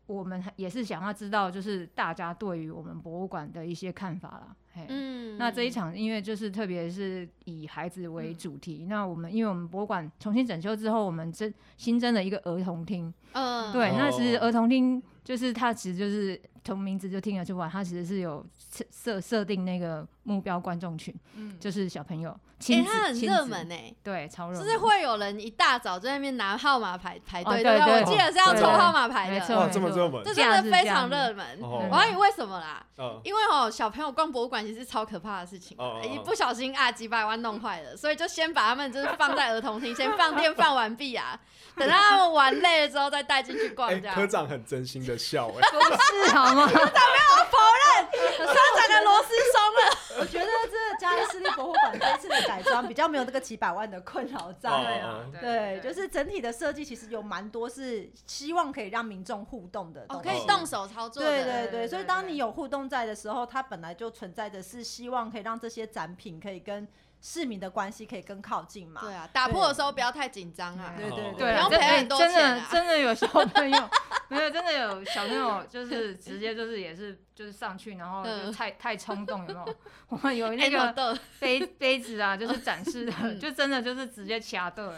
[0.06, 4.56] 我们也是想要知道，就是大家对于我们博物馆的一些看法啦。
[4.72, 8.86] 嘿，嗯那这一场音乐就是特别是以孩子为主题。
[8.88, 13.12] 那我们因为我们博物馆重新整修之后，我们增新增了一个儿童厅。
[13.32, 23.94] 嗯对，那其实哦儿童厅就是它其实就是从名字就听得出来，他其实是有设设设定那个目标观众群，嗯，就是小朋友，哎亲子，它很热门哎。
[24.02, 27.92] 对，超热门，就是会有人一大早在那边拿号码牌排队，哦对对不对？
[27.92, 29.40] 对我记得是要抽号码牌的，
[29.72, 31.44] 这么热门这，真的非常热门。
[31.62, 32.84] 哦我还以为为什么啦？
[32.98, 41.38] 嗯，因为哦，小朋友逛博物馆其实是超可怕的事情一不小心啊几百万弄坏了，所以就先把他们就是放在儿童厅，先放电放完毕啊，
[41.76, 44.16] 等到他们玩累了之后再带进去逛哎，这样。
[44.16, 46.66] 科长很真心的笑，哎， 不是好吗？
[46.72, 48.06] 科长没有否认
[48.38, 54.70] 科长的螺丝松了，我觉得这嘉义市立博物馆这次的改装比较没有这个几百万的困扰在。
[54.70, 60.28] 啊，对，就是整体的设计其实有蛮多是希望可以让民众互动的东哦，西。
[60.28, 61.28] 可以动手操作的。
[61.28, 66.86] 对对对，所以当你有互动在的时候，它本来就存在的是希望可以让这些展品可以跟
[67.20, 69.00] 市民的关系可以更靠近嘛。
[69.02, 70.94] 对啊，打破的时候不要太紧张啊。
[70.96, 73.90] 对对哦对啊，不用真哎赔很多真的钱啊真的有小朋友，
[74.28, 79.76] 没有真的有小朋友，就是直接就是也是就是上去，然后就嗯太太冲动，有没有？
[80.08, 84.88] 我们有那哎个的，杯杯子啊，就是展示的， 嗯就真的就是直接掐断，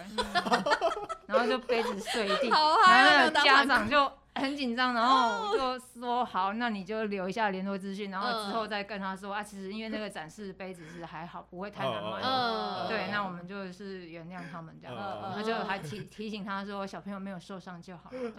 [1.26, 2.48] 然后就杯子碎地！
[2.48, 12.20] 然后家长就很紧张，然后我就说好，那你就留一下联络资讯，然后之后嗯再跟他说啊，其实因为那个展示杯子是还好，不会太难买。
[12.22, 14.96] 嗯对，那我们就是原谅他们这样
[15.34, 18.30] 他就还提提醒他说小朋友没有受伤就好科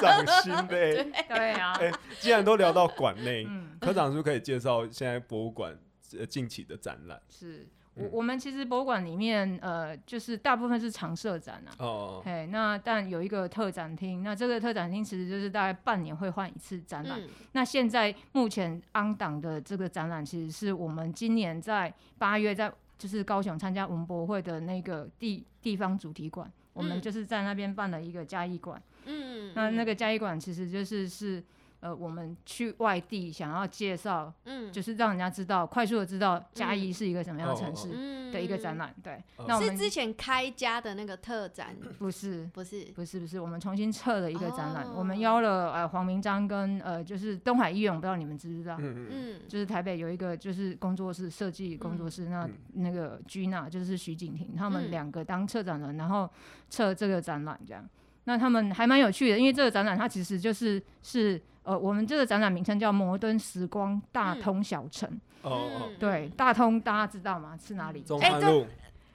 [0.00, 5.76] 长心的，哎对啊，哎，既然都聊到馆内，嗯，科长是不是可以介绍现在博物馆
[6.18, 7.20] 呃近期的展览？
[7.28, 11.70] 是我嗯我们其实博物馆里面呃，就是大部分是常设展啊。
[11.78, 17.20] 哦，嘿，那但有一个特展厅，那这个特展厅其实就是大概半年会换一次展览。
[17.20, 28.80] 嗯那现在目前安档的这个展览，其实是我们今年在八月在就是高雄参加文博会的那个地地方主题馆，我们嗯就是在那边办了一个嘉义馆。
[29.06, 31.42] 嗯，那那个嘉义馆其实就是是
[31.80, 38.94] 呃我们去外地想要介绍，嗯就是让人家知道快速的知道嘉义嗯是一个什么样的城哦市嗯的一个展览。
[39.02, 42.84] 对哦，那我们是之前开家的那个特展，不是不是？
[42.94, 56.28] 不是不是，我们重新测了一个展览，我们哦邀了呃黄明章跟呃就是东海医院，我不知道你们知不知道，嗯嗯嗯就是台北有一个就是工作室设计工作室，那嗯那个居娜就是徐景婷，他们嗯两个当策展人，然后
[56.68, 57.88] 策这个展览这样。
[58.24, 65.20] 那他们还蛮有趣的，因为这个展览它其实就是是呃，我们这个展览名称叫摩登时光大嗯通小城。
[65.42, 67.58] 哦对，大通大家知道吗？
[67.60, 68.02] 是哪里？
[68.02, 68.66] 中山路，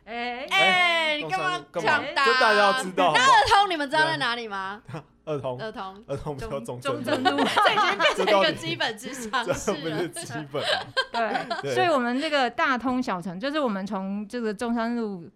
[0.05, 1.65] 哎、哎，你中干嘛？
[1.75, 2.25] 抢答？
[2.25, 4.81] 这大家要知道那二通，你们知道在哪里吗？
[5.23, 7.43] 儿童儿童，儿童比较中中正正路。
[7.55, 10.07] 这已经变成一个基本智商这是不是了。
[10.09, 10.63] 基本，
[11.11, 15.29] 对， 对所以我们这个大通小城，就是我们从这个中山路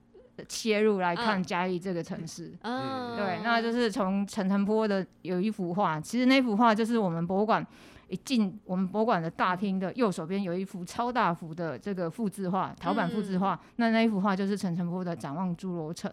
[0.47, 2.53] 切入来看嗯嘉义这个城市。
[2.61, 7.65] 嗯，对，那就是从陈澄波的有一幅画，其实那幅画就是我们博物馆
[8.07, 13.59] 一进我们博物馆的大厅的右手边有一幅超大幅的这个复制画，陶板复制画。
[13.77, 16.11] 那那一幅画就是陈澄波的《展望侏罗城》。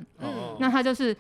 [0.59, 1.15] 那他就是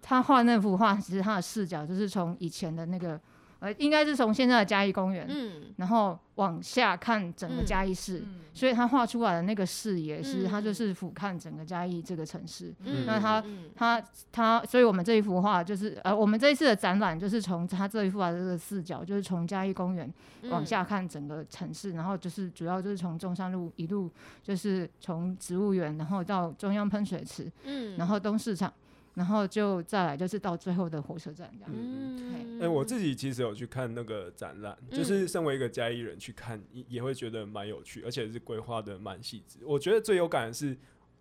[0.00, 3.20] 他画那幅画，其实他的视角就是从以前的那个
[3.60, 5.62] 呃，应该是从现在的嘉义公园，嗯。
[5.76, 7.66] 然后往下看整个嗯。
[7.66, 8.18] 嘉义市。
[8.18, 8.40] 嗯。
[8.54, 12.72] 所以他画出来的那个视野是，他就嗯是俯瞰整个嘉义这个城市。
[12.84, 20.08] 嗯，那他嗯他他，所以我们这一幅画就是，呃，我们这一次的展览就是从他这一幅画的这个视角，就是从嘉义公园
[20.50, 24.08] 往嗯下看整个城市，然后就是主要就是从中山路一路
[24.40, 28.72] 就是从植物园，然后到中央喷水池，嗯，然后东市场，
[29.14, 31.70] 然后就再来就是到最后的火车站这样。
[31.72, 39.58] 嗯，哎、我自己其实有去看那个展览，嗯就是身为一个嘉义人去看，也也会觉得蛮有趣，而且是规划的蛮细致。
[39.64, 40.76] 我觉得最有感的是，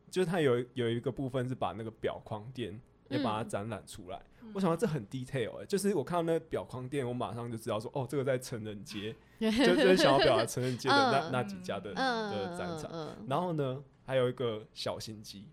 [0.09, 2.79] 就是它有有一个部分是把那个表框店
[3.09, 4.21] 也把它嗯展览出来。
[4.53, 12.91] 我想到这很 detail 哎、就是我看到那个表框店，我马上就知道说，哦，这个在成人街， 就就是想要表达成人街的那、嗯那几家的、嗯的展场。
[12.91, 15.45] 嗯然后呢，还有一个小心机，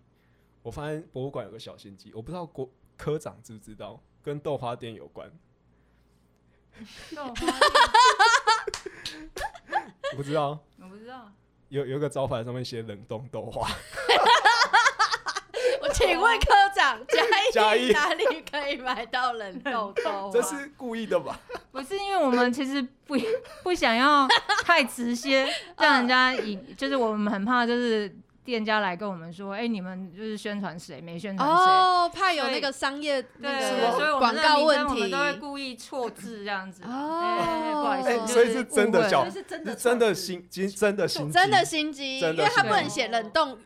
[0.63, 5.31] 我发现博物馆有个小心机，我不知道国科长知不知道，跟豆花店有关。
[10.11, 11.31] 我不知道， 我不知道，
[11.69, 13.67] 有有一个招牌上面写冷冻豆花，
[15.81, 16.45] 我请问科
[16.75, 20.31] 长，嘉嘉义哪里可以买到冷冻豆花？
[20.31, 21.39] 这是故意的吧？
[21.71, 23.15] 不是因为我们其实不
[23.63, 24.27] 不想要
[24.63, 25.47] 太直接，
[25.77, 28.13] 让人家以就是我们很怕就是
[28.43, 31.55] 店家来跟我们说，哎、你们就是宣传谁没宣传谁。
[31.55, 36.83] 哦，怕有那个商业那对，个所以我广告问题我们都会故意错字这样子。
[36.83, 43.57] 哦不好意思，所以是真的小是真的是真的心机，真的心机，真的心机，因为他不能写冷冻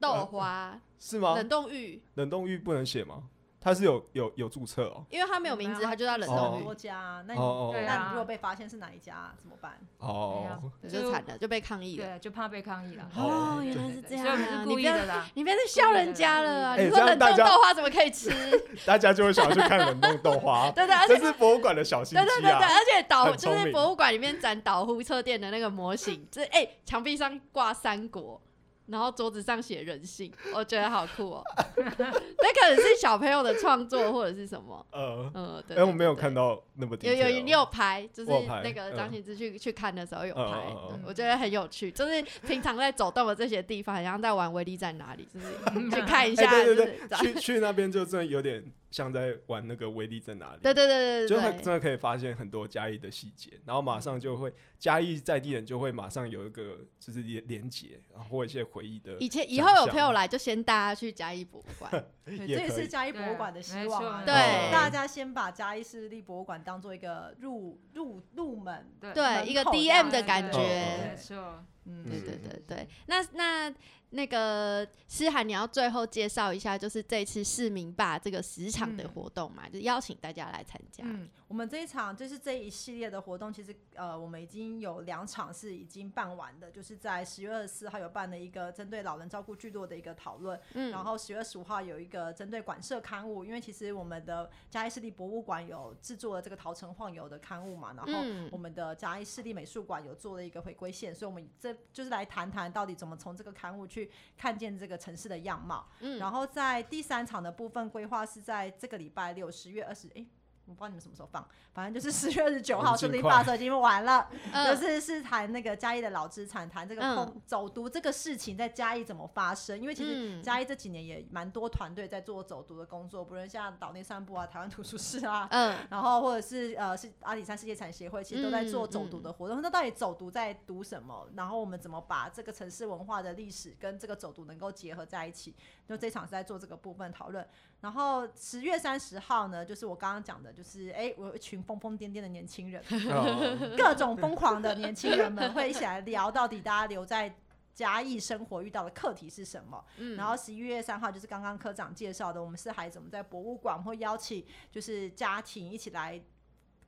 [0.00, 1.34] 豆花、是吗？
[1.34, 3.22] 冷冻玉，冷冻玉不能写吗？
[3.60, 5.04] 它是有有有注册哦。
[5.10, 7.40] 因为他没有名字，他就在冷哦冻玉多，家，那你
[7.84, 9.78] 那你如果被发现是哪一家怎么办？
[9.98, 12.06] 哦，对就惨了，就被抗议了。
[12.06, 13.08] 对，就怕被抗议了。
[13.16, 14.60] 哦，哦原来是这样所以我们啊！
[14.60, 15.26] 是故你不要意的啦。
[15.34, 16.76] 你不要再笑人家了啊！
[16.78, 18.30] 哎你说冷冻这样大家豆花怎么可以吃？
[18.30, 22.52] 对 大家就会想要去看冷冻豆花， 对，而且这是博物馆的小心对对对对。
[22.52, 28.40] 而且导就是明博物馆里面展导护车店的那个模型，就是哎，墙壁上挂三国，
[28.88, 31.42] 然后桌子上写人性，我觉得好酷哦。
[31.76, 35.76] 那可能是小朋友的创作或者是什么，呃，嗯，对。
[35.76, 36.28] 哎，我没有看。
[36.38, 38.30] 到那么有有你有拍，就是
[38.62, 41.90] 那个张嗯信之去去看的时候有嗯拍我觉得很有趣。
[41.90, 45.46] 就是平常在走动的这些地方，好像在玩威力在哪里，就是
[45.90, 50.60] 去看一哎，下，对对对，去去那边就真的有点像在玩那个威力在哪里。
[50.62, 61.90] 对对对对就真的可以发现很多嘉义的细节，然后马上就会嘉义在地人就会马上有一个就是连连结，然后或一些回忆的以前以后有朋友来，就先带他去嘉义博物馆。
[62.26, 62.88] 这也是。
[62.88, 64.22] 嘉义博物馆的希望啊。
[64.24, 71.16] 对对大家先把嘉义市立博物馆当做一个入入入门，对对，一个样对的感觉没。
[71.16, 71.64] 错。
[71.88, 73.74] 嗯对嗯对对对，那那
[74.10, 79.08] 那个诗涵，你要最后介绍一下，就是这次市民吧这个十场的嗯。
[79.08, 81.02] 活动嘛，就邀请大家来参加。
[81.04, 98.48] 嗯，我们这一场就是这一系列的活动，其实呃，我们已经有两场是已经办完的，就是在十月二十四号有办了一个针对老人照顾聚落的一个讨论，嗯然后十月十五号有一个针对馆舍刊物，因为其实我们的嘉义市立博物馆有制作了这个桃城晃游的刊物嘛，然后嗯。
[98.50, 105.86] 我们的嘉义市立美术馆有做了一个回归线，所以我们这就是来谈谈到底怎么从这个刊物去看见这个城市的样貌。
[106.00, 110.24] 嗯然后在第三场的部分规划是在这个礼拜六，十月二十，哎，
[110.68, 114.28] 我不知道你们什么时候放，反正就是十月二十九号，顺利很尽快把手已经完了。
[114.52, 125.48] 嗯就是是谈那个嘉义的老资产，谈这个嗯空走读这个事情在嘉义怎么发生，因为其实嗯嘉义这几年也蛮多团队在做走读的工作，不论像岛内散步啊、台湾图书室啊。
[125.50, 129.62] 嗯然后或者是呃是阿里山世界产协会，其实都在做走读的活动。
[129.62, 131.28] 那到底走读在读什么？
[131.34, 135.54] 然后我们怎么把这个城市文化的历史跟这个走读能够结合在一起？
[135.86, 137.46] 就这场是在做这个部分讨论。
[137.80, 142.82] 然后十月三十号呢，就是我刚刚讲的，就是哎，我有一群疯疯癫癫的年轻人，
[143.14, 147.32] 哦 各种疯狂的年轻人们会一起来聊，到底大家留在
[147.72, 149.84] 嘉义生活遇到的课题是什么。
[149.98, 156.20] 嗯然后十一月三号就是刚刚科长介绍的，我们是孩子，我们在博物馆会邀请就是家庭一起来。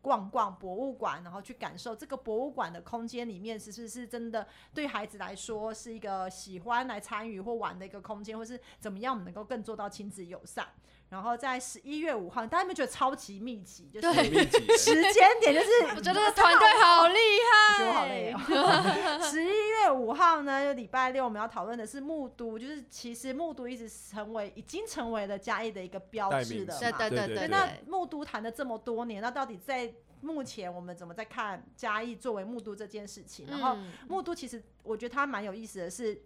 [0.03, 10.67] 逛逛博物馆，然后去感受这个博物馆的空间里面是不是真的对孩子来说是一个喜欢来参与或玩的一个空间，或是怎么样我们能够更做到亲子友善。
[11.11, 13.91] 然后在十一月五号，大家有没有觉得超级密集？
[13.93, 14.15] 就是
[14.79, 17.19] 时间点就是 我觉得这团队好厉
[17.51, 19.21] 害，累哦。
[19.21, 26.99] 十一月五号呢，就礼拜六，我们要讨论的是木都，就是其实木都一直成为已经成为了嘉义的一个标志的嘛。
[26.99, 33.49] 对对对那木都谈了这么多年，那到底在目前我们怎么在看嘉义作为木都这件事情？
[33.49, 36.23] 然后嗯木都其实我觉得它蛮有意思的是，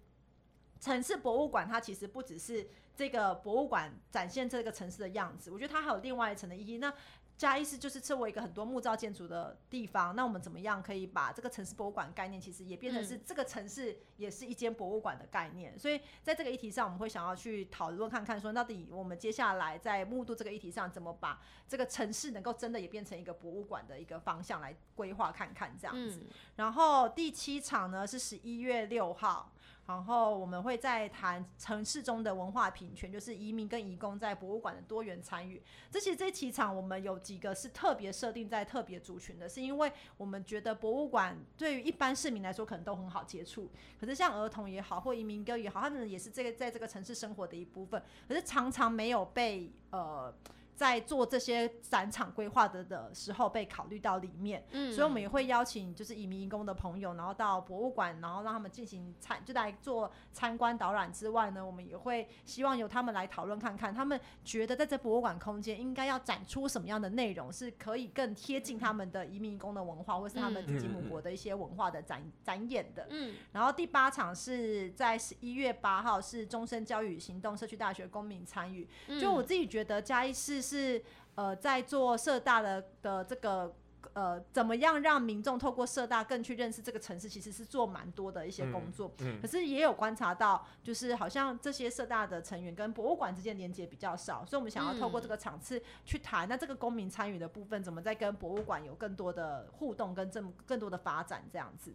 [0.79, 6.79] 城市博物馆它其实不只是这个博物馆展现这个城市的样子，我觉得它还有另外一层的意义。
[6.79, 6.93] 那
[7.37, 15.77] 嘉义市就是作为一个很多木造建筑的地方，那我们怎么样可以把这个城市博物馆概念，其实也变成是嗯这个城市也是一间博物馆的概念。
[15.77, 26.21] 所以在这个议题上，我们会想要去讨论看看，说到底我们接下来在木都这个议题上，怎么把这个城市能够真的也变成一个博物馆的一个方向来规划看看这样子。
[26.21, 29.53] 嗯然后第七场呢是十一月六号，
[29.87, 35.63] 然后我们会在谈城市中的文化平权，就是移民跟移工在博物馆的多元参与。
[35.91, 43.71] 这其实这几场我们有几个是特别设定在特别族群的，是因为我们觉得博物馆对于一般市民来说可能都很好接触，
[44.01, 50.35] 可是像儿童也好，或移民哥也好，他们也是这个在这个城市生活的一部分，可是常常没有被呃。
[50.75, 54.65] 在做这些展场规划的的时候被考虑到里面。
[54.73, 73.07] 嗯所以我们也会邀请就是移民义工的朋友，然后到博物馆，然后让他们进行参，就来做参观导览之外呢，我们也会希望由他们来讨论看看，他们觉得在这博物馆空间应该要展出什么样的内容，是可以更贴近他们的移民义工的文化，或是他们自己母国的一些文化的展展演的。
[73.11, 78.89] 嗯然后第八场是在十一月八号，是终身教育与行动社区大学公民参与。
[79.09, 81.03] 嗯就我自己觉得嘉义市是
[81.35, 83.75] 呃在做社大的的这个。
[84.13, 89.11] 呃，怎么样让民众透过社大更去认识这个城市，其实是做蛮多的一些工作。
[89.21, 101.93] 嗯可是也有观察到，就是好像这些社大的成员跟博物馆之间连接比较少，所以我们想要透过这个场次去谈，那这个公民参与的部分怎么在跟博物馆有更多的互动跟更更多的发展这样子。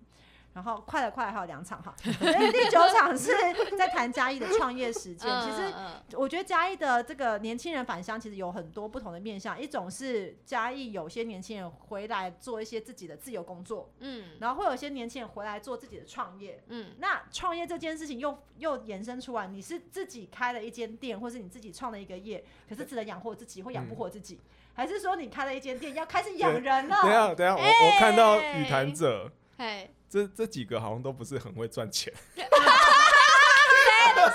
[0.53, 3.31] 然后快了快了还有两场哈， 第九场是
[3.77, 5.29] 在谈嘉义的创业实践。
[5.41, 9.59] 其实嗯我觉得嘉义的这个年轻人返乡，其实有很多不同的面向。
[9.59, 16.61] 一种是嘉义有些年轻人回来做一些自己的自由工作，嗯然后会有些年轻人回来做自己的创业。
[16.67, 24.41] 嗯那创业这件事情又又延伸出来，你是自己开了一间店，或是你自己创了一个业，可是只能养活自己或养不活自己，
[24.73, 27.01] 还是说你开了一间店要开始养人了？
[27.03, 32.43] 等一下等下，我我看到语谈者嘿，这这几个好像都不是很会赚钱， 谁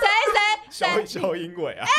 [0.00, 0.08] 谁
[0.70, 1.06] 谁谁？
[1.20, 1.92] 小英伟啊，哎，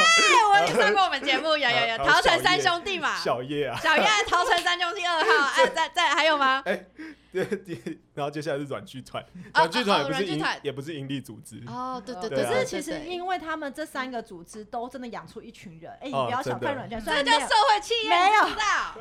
[0.51, 6.61] 我也上过我们节目， 有有有，桃城三兄弟嘛，小叶啊，小叶桃城三兄弟二号，哎， 在在还有吗？
[6.65, 6.85] 对
[7.43, 10.25] 对，然后接下来是软剧团，哦软剧团不是
[10.63, 18.45] 也不是盈利组织，哦，对对对啊，可是其实因为他们这三个组织都真的养出一群人，哎、你哦不要小看软剧团这叫社会企业，没有？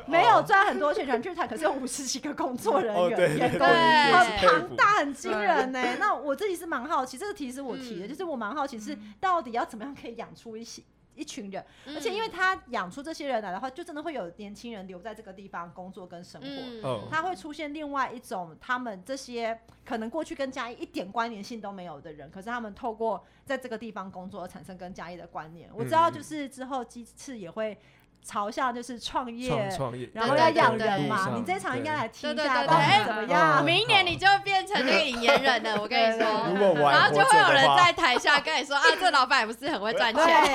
[0.07, 8.09] 没有赚很多钱，软剧团可是有 五十几个工作人员，哦对对员工很庞大，很惊人呢、那我自己是蛮好奇，这个题是我提的，嗯。
[8.09, 10.81] 就是我蛮好奇是到底要怎么样可以养出一些。
[11.15, 16.47] 一群人，而且因为嗯他养出这些人来的话，就真的会有年轻人留在这个地方工作跟生活。
[16.47, 16.81] 嗯。
[16.83, 17.07] 哦。
[17.09, 25.69] 它会出现另外一种，他们这些可能过去跟嘉义一点关联性都没有的人，可是他们透过在这个地方工作而产生跟嘉义的关联。
[25.73, 27.77] 我知道，就是之后鸡翅也会
[28.25, 31.31] 朝向就是创业，创创业，然后要养对对人嘛。
[31.35, 33.59] 你这场应该来听一下，对对对到底怎么哎样？
[33.59, 36.47] 哦明年你就变成那个引言人了，我跟你对对说。
[36.49, 40.33] 如果我然后就会有人在台下跟你说啊，这老板也不是很会赚对，钱。
[40.33, 40.45] 来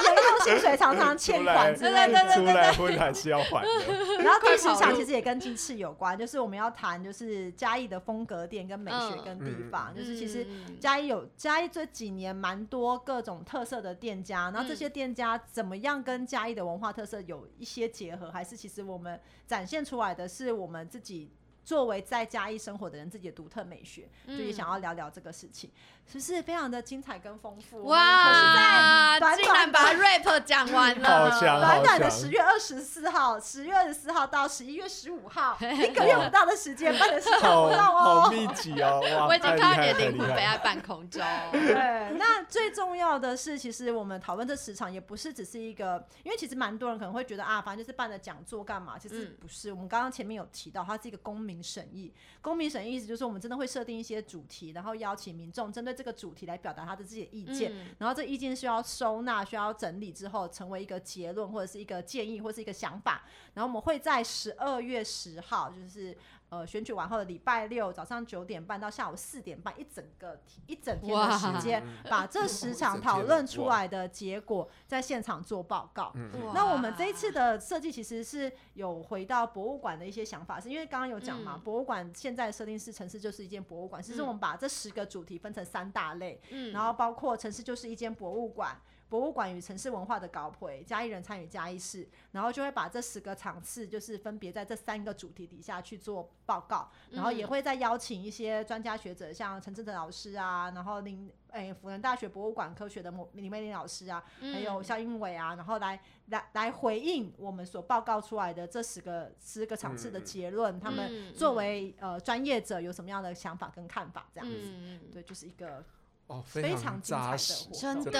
[0.00, 2.22] 说人用薪水常常欠款之类的。
[2.32, 3.68] 出来婚还是要还的，
[4.22, 21.30] 然后第十场其实也跟鸡翅有关，就是我们要谈就是嘉义的风格店跟美学嗯跟地方，就是其实嗯嘉义有嘉义这几年蛮多各种特色的店家，然后这些嗯店家怎么样跟嘉义的文化特色有一些结合，还是其实我们展现出来的是我们自己。
[21.64, 25.70] 作为在嘉义生活的人，自己的独特美学，就也嗯想要聊聊这个事情，
[26.06, 27.84] 是不是非常的精彩跟丰富？
[27.84, 38.20] 哇，短竟然把 rap 讲完了，好强短短的十月二十四号，十月二十四号到十一月十五号， 一个月不到的时间，办的是好活动哦。
[38.22, 41.22] 好密集哦，哇，我已经看到你的灵魂飞害在半空中。
[41.52, 48.98] 对，那最重要的是，其实我们讨论这十场也不是只是一个，因为其实蛮多人可能会觉得啊，反正就是办了讲座干嘛？
[48.98, 49.72] 其实嗯不是。
[49.72, 52.12] 我们刚刚前面有提到，它是一个公民审议。
[52.42, 57.72] 公民审议意思就是我们真的会设定一些主题，然后邀请民众针对这个主题来表达他的自己的意见。
[57.72, 63.24] 嗯然后这意见需要收纳、需要整理之后，成为一个结论或者是一个建议或是一个想法。
[63.54, 66.16] 然后我们会在十二月十号，就是
[66.52, 76.12] 呃选举完后的礼拜六早上九点半到下午四点半，一整个一整天的时间， 把这十场讨论出来的结果在现场做报告。
[76.14, 88.78] 嗯那我们这一次的设计其实是有回到博物馆的一些想法，是因为刚刚有讲嘛，嗯博物馆现在的设定是城市就是一间博物馆，其实嗯我们把这十个主题分成三大类，嗯然后包括城市就是一间博物馆。
[89.12, 111.34] 博物馆与城市文化的高培，嘉义人参与嘉义市，然后就会把这十个场次，就是分别在这三个主题底下去做报告，然后也嗯会再邀请一些专家学者，像陈志成老师啊，然后林诶辅仁大学博物馆科学的莫李美玲老师啊，还有嗯肖英伟啊，然后来来来回应我们所报告出来的这十个十个场次的嗯结论，他们嗯。
[111.34, 115.84] 作为呃专业者有什么样的想法跟看法，这样子，嗯，对，就是一个
[116.32, 118.10] 哦，非非常精彩的扎实活，真的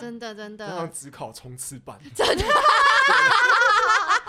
[0.00, 0.66] 真的真的。
[0.66, 1.98] 像的，只考冲刺班，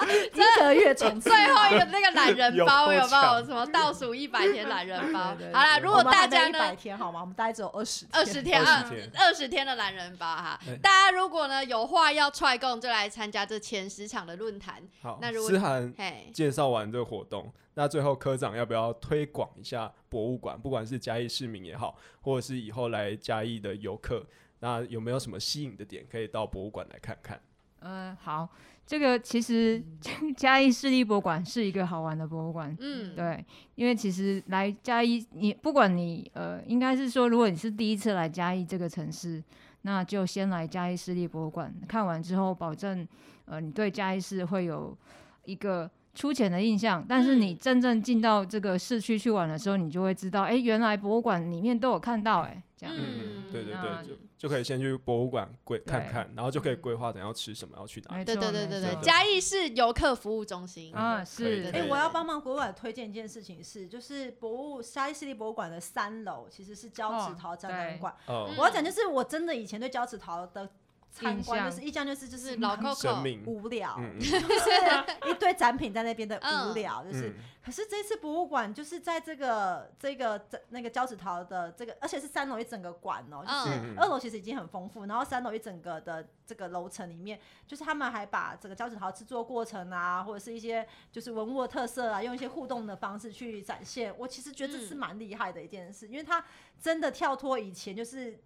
[0.08, 1.20] 一个月重。
[1.20, 3.46] 最后一个那个懒人包有没有？
[3.46, 6.76] 什么倒数一百天懒人包好啦，如果大家一百呢？
[6.76, 7.22] 天好吗？
[7.22, 10.76] 我们大概只有二十二十天20啊天，二十天的懒人包哈哎！
[10.78, 14.82] 大家如果呢有话要踹共，就来参加这前十场的论坛。
[15.02, 20.60] 好那如，果思涵嘿，介绍完这个活动，那最后科长要不要推广一下博物馆？
[20.60, 24.26] 不管是嘉义市民也好，或者是以后来嘉义的游客，
[24.60, 27.40] 那有没有什么吸引的点可以到博物馆来看看？
[27.82, 28.50] 嗯，好，
[28.86, 29.84] 这个其实
[30.38, 39.44] 嘉义市立博物馆是一个好玩的博物馆，嗯，对，因为其实来嘉义，你不管你呃，应该是说，如果你是第一次来嘉义这个城市，
[39.82, 43.08] 那就先来嘉义市立博物馆看完之后，保证
[43.46, 44.96] 呃你对嘉义市会有
[45.46, 52.96] 一个粗浅的印象，但是你嗯真正进到这个市区去玩的时候，你就会知道，哎、原来博物馆里面都有看到、哎，这样。
[52.98, 58.18] 嗯，对对对，就就可以先去博物馆规看看，然后就可以规划等要吃什么，要去哪里。
[58.18, 60.94] 没对对对对对，嘉义市游客服务中心。
[60.96, 68.14] 啊，是，哎、我要帮忙博物馆推荐一件事情是，就是博物嘉义市立博物馆的三楼其实是胶哦纸陶展览馆。
[68.28, 70.70] 哦嗯，我要讲就是我真的以前对胶纸陶的
[71.16, 74.20] 参观，就是印象就是就是老很 Coco，无聊，嗯嗯。
[74.20, 76.70] 就是一堆展品在那边的嗯。
[76.70, 77.30] 无聊，就是。
[77.30, 94.14] 嗯，可是这次博物馆就是在这个这个这那个胶纸陶的这个，而且是三楼一整个馆哦、就是二楼其实已经很丰富，然后三楼一整个的这个楼层里面，就是他们还把这个胶纸陶制作过程啊，或者是一些就是文物的特色啊，用一些互动的方式去展现。
[94.18, 95.06] 我其实觉得这是嗯。
[95.06, 96.44] 蛮厉害的一件事，因为它
[96.82, 98.40] 真的跳脱以前就是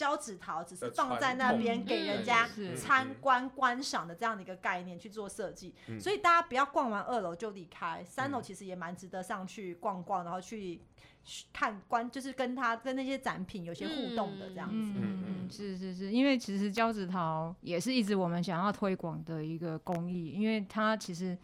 [0.00, 6.00] 胶纸桃只是放在那边给人家参观观赏的这样的一个概念去做设计，嗯。
[6.00, 8.42] 所以大家不要逛完二楼就离开，三楼嗯。
[8.42, 10.80] 其实也蛮值得上去逛逛，然后去
[11.52, 14.74] 看观，就是跟他跟那些展品有些互动的这样子。
[14.74, 21.36] 嗯嗯嗯嗯，是是是，因为其实胶纸桃也是一直我们想要推广的一个工艺，因为它其实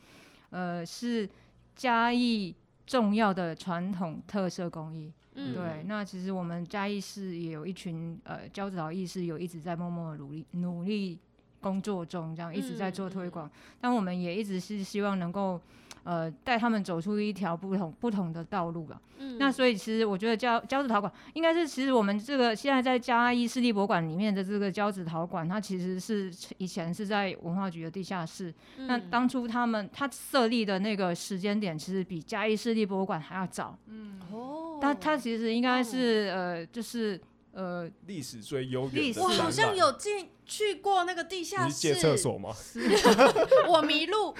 [0.48, 1.28] 呃是
[1.74, 5.12] 嘉义重要的传统特色工艺。
[5.37, 11.18] 嗯，对，那其实我们嘉义市也有一群呃胶纸陶艺师，有一直在默默地努力努力
[11.61, 13.51] 工作中，这样一直在做推广。
[13.80, 15.61] 但我们也一直是希望能够
[16.05, 19.01] 呃带他们走出一条不同不同的道路吧。
[19.18, 28.53] 嗯那所以其实我觉得胶胶子陶馆应该是，其实我们这个现在在嘉义市立博物馆里面的这个胶子陶馆，它其实是以前是在文化局的地下室。
[28.76, 33.76] 那嗯当初他们他设立的那个时间点，其实比嘉义市立博物馆还要早。
[33.87, 37.20] 嗯哦，它它其实应该是呃，就是
[37.57, 39.18] 呃，历史最悠历史。
[39.18, 39.34] 远的。
[39.34, 42.50] 我好像有进去过那个地下室你借厕，所吗？
[43.66, 44.34] 我迷路，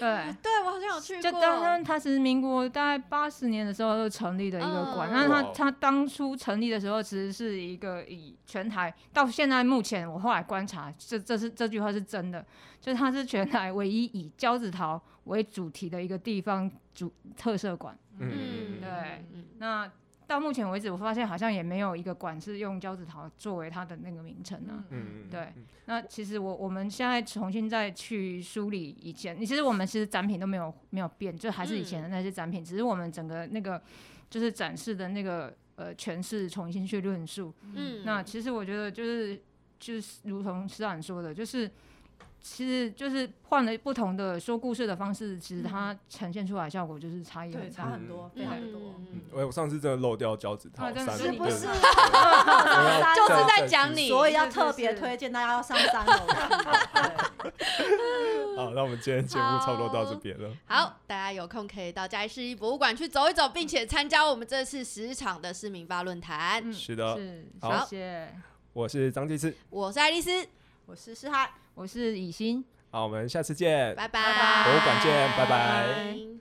[0.00, 5.12] 对，对我好像有去就过，当然它是民国大概八十年的时候就成立的一个馆，嗯。
[5.12, 12.42] 那它哇它当初成立的时候，其实是一个以全台到现在目前我后来观察，这这是这句话是真的，
[12.80, 17.94] 就是它是全台唯一以胶子桃为主题的一个地方主特色馆。
[18.18, 18.32] 嗯。
[18.32, 18.88] 嗯，对
[19.34, 19.92] 嗯，那
[20.28, 24.84] 到目前为止，我发现好像也没有一个馆是用胶子陶作为它的那个名称啊。
[24.90, 25.52] 嗯嗯，对，
[25.86, 33.82] 那其实我我们现在重新再去梳理以前，其实我们其实展品都没有没有变，就还是以前的那些展品，只是我们整个那个
[34.28, 37.54] 就是展示的那个呃诠释重新去论述。
[37.74, 39.42] 嗯，那其实我觉得就是
[39.80, 41.68] 就是如同施展说的，就是。
[42.50, 47.76] 其实就是换了不同的说故事的方式，其实它呈现出来效果就是差异对，很大。
[47.76, 48.80] 差很多，非常多。
[48.80, 51.66] 嗯嗯，我我上次真的漏掉脚趾套啊真的三楼，是是不是
[53.14, 56.12] 就是在再讲你，所以要特别推荐大家要上三楼
[58.56, 60.50] 好，那我们今天节目差不多到这边了。
[60.66, 66.62] 好，大家有空可以到嘉义市立博物馆去走一走，并且参加我们这次十场的市民吧论坛。
[66.64, 68.34] 嗯，是的，是，好谢谢。
[68.72, 70.30] 我是张继次，我是爱丽丝，
[70.86, 71.48] 我是诗涵。
[71.78, 72.64] 我是以心。
[72.90, 73.94] 好，我们下次见。
[73.94, 76.38] 拜拜拜博物馆见拜拜拜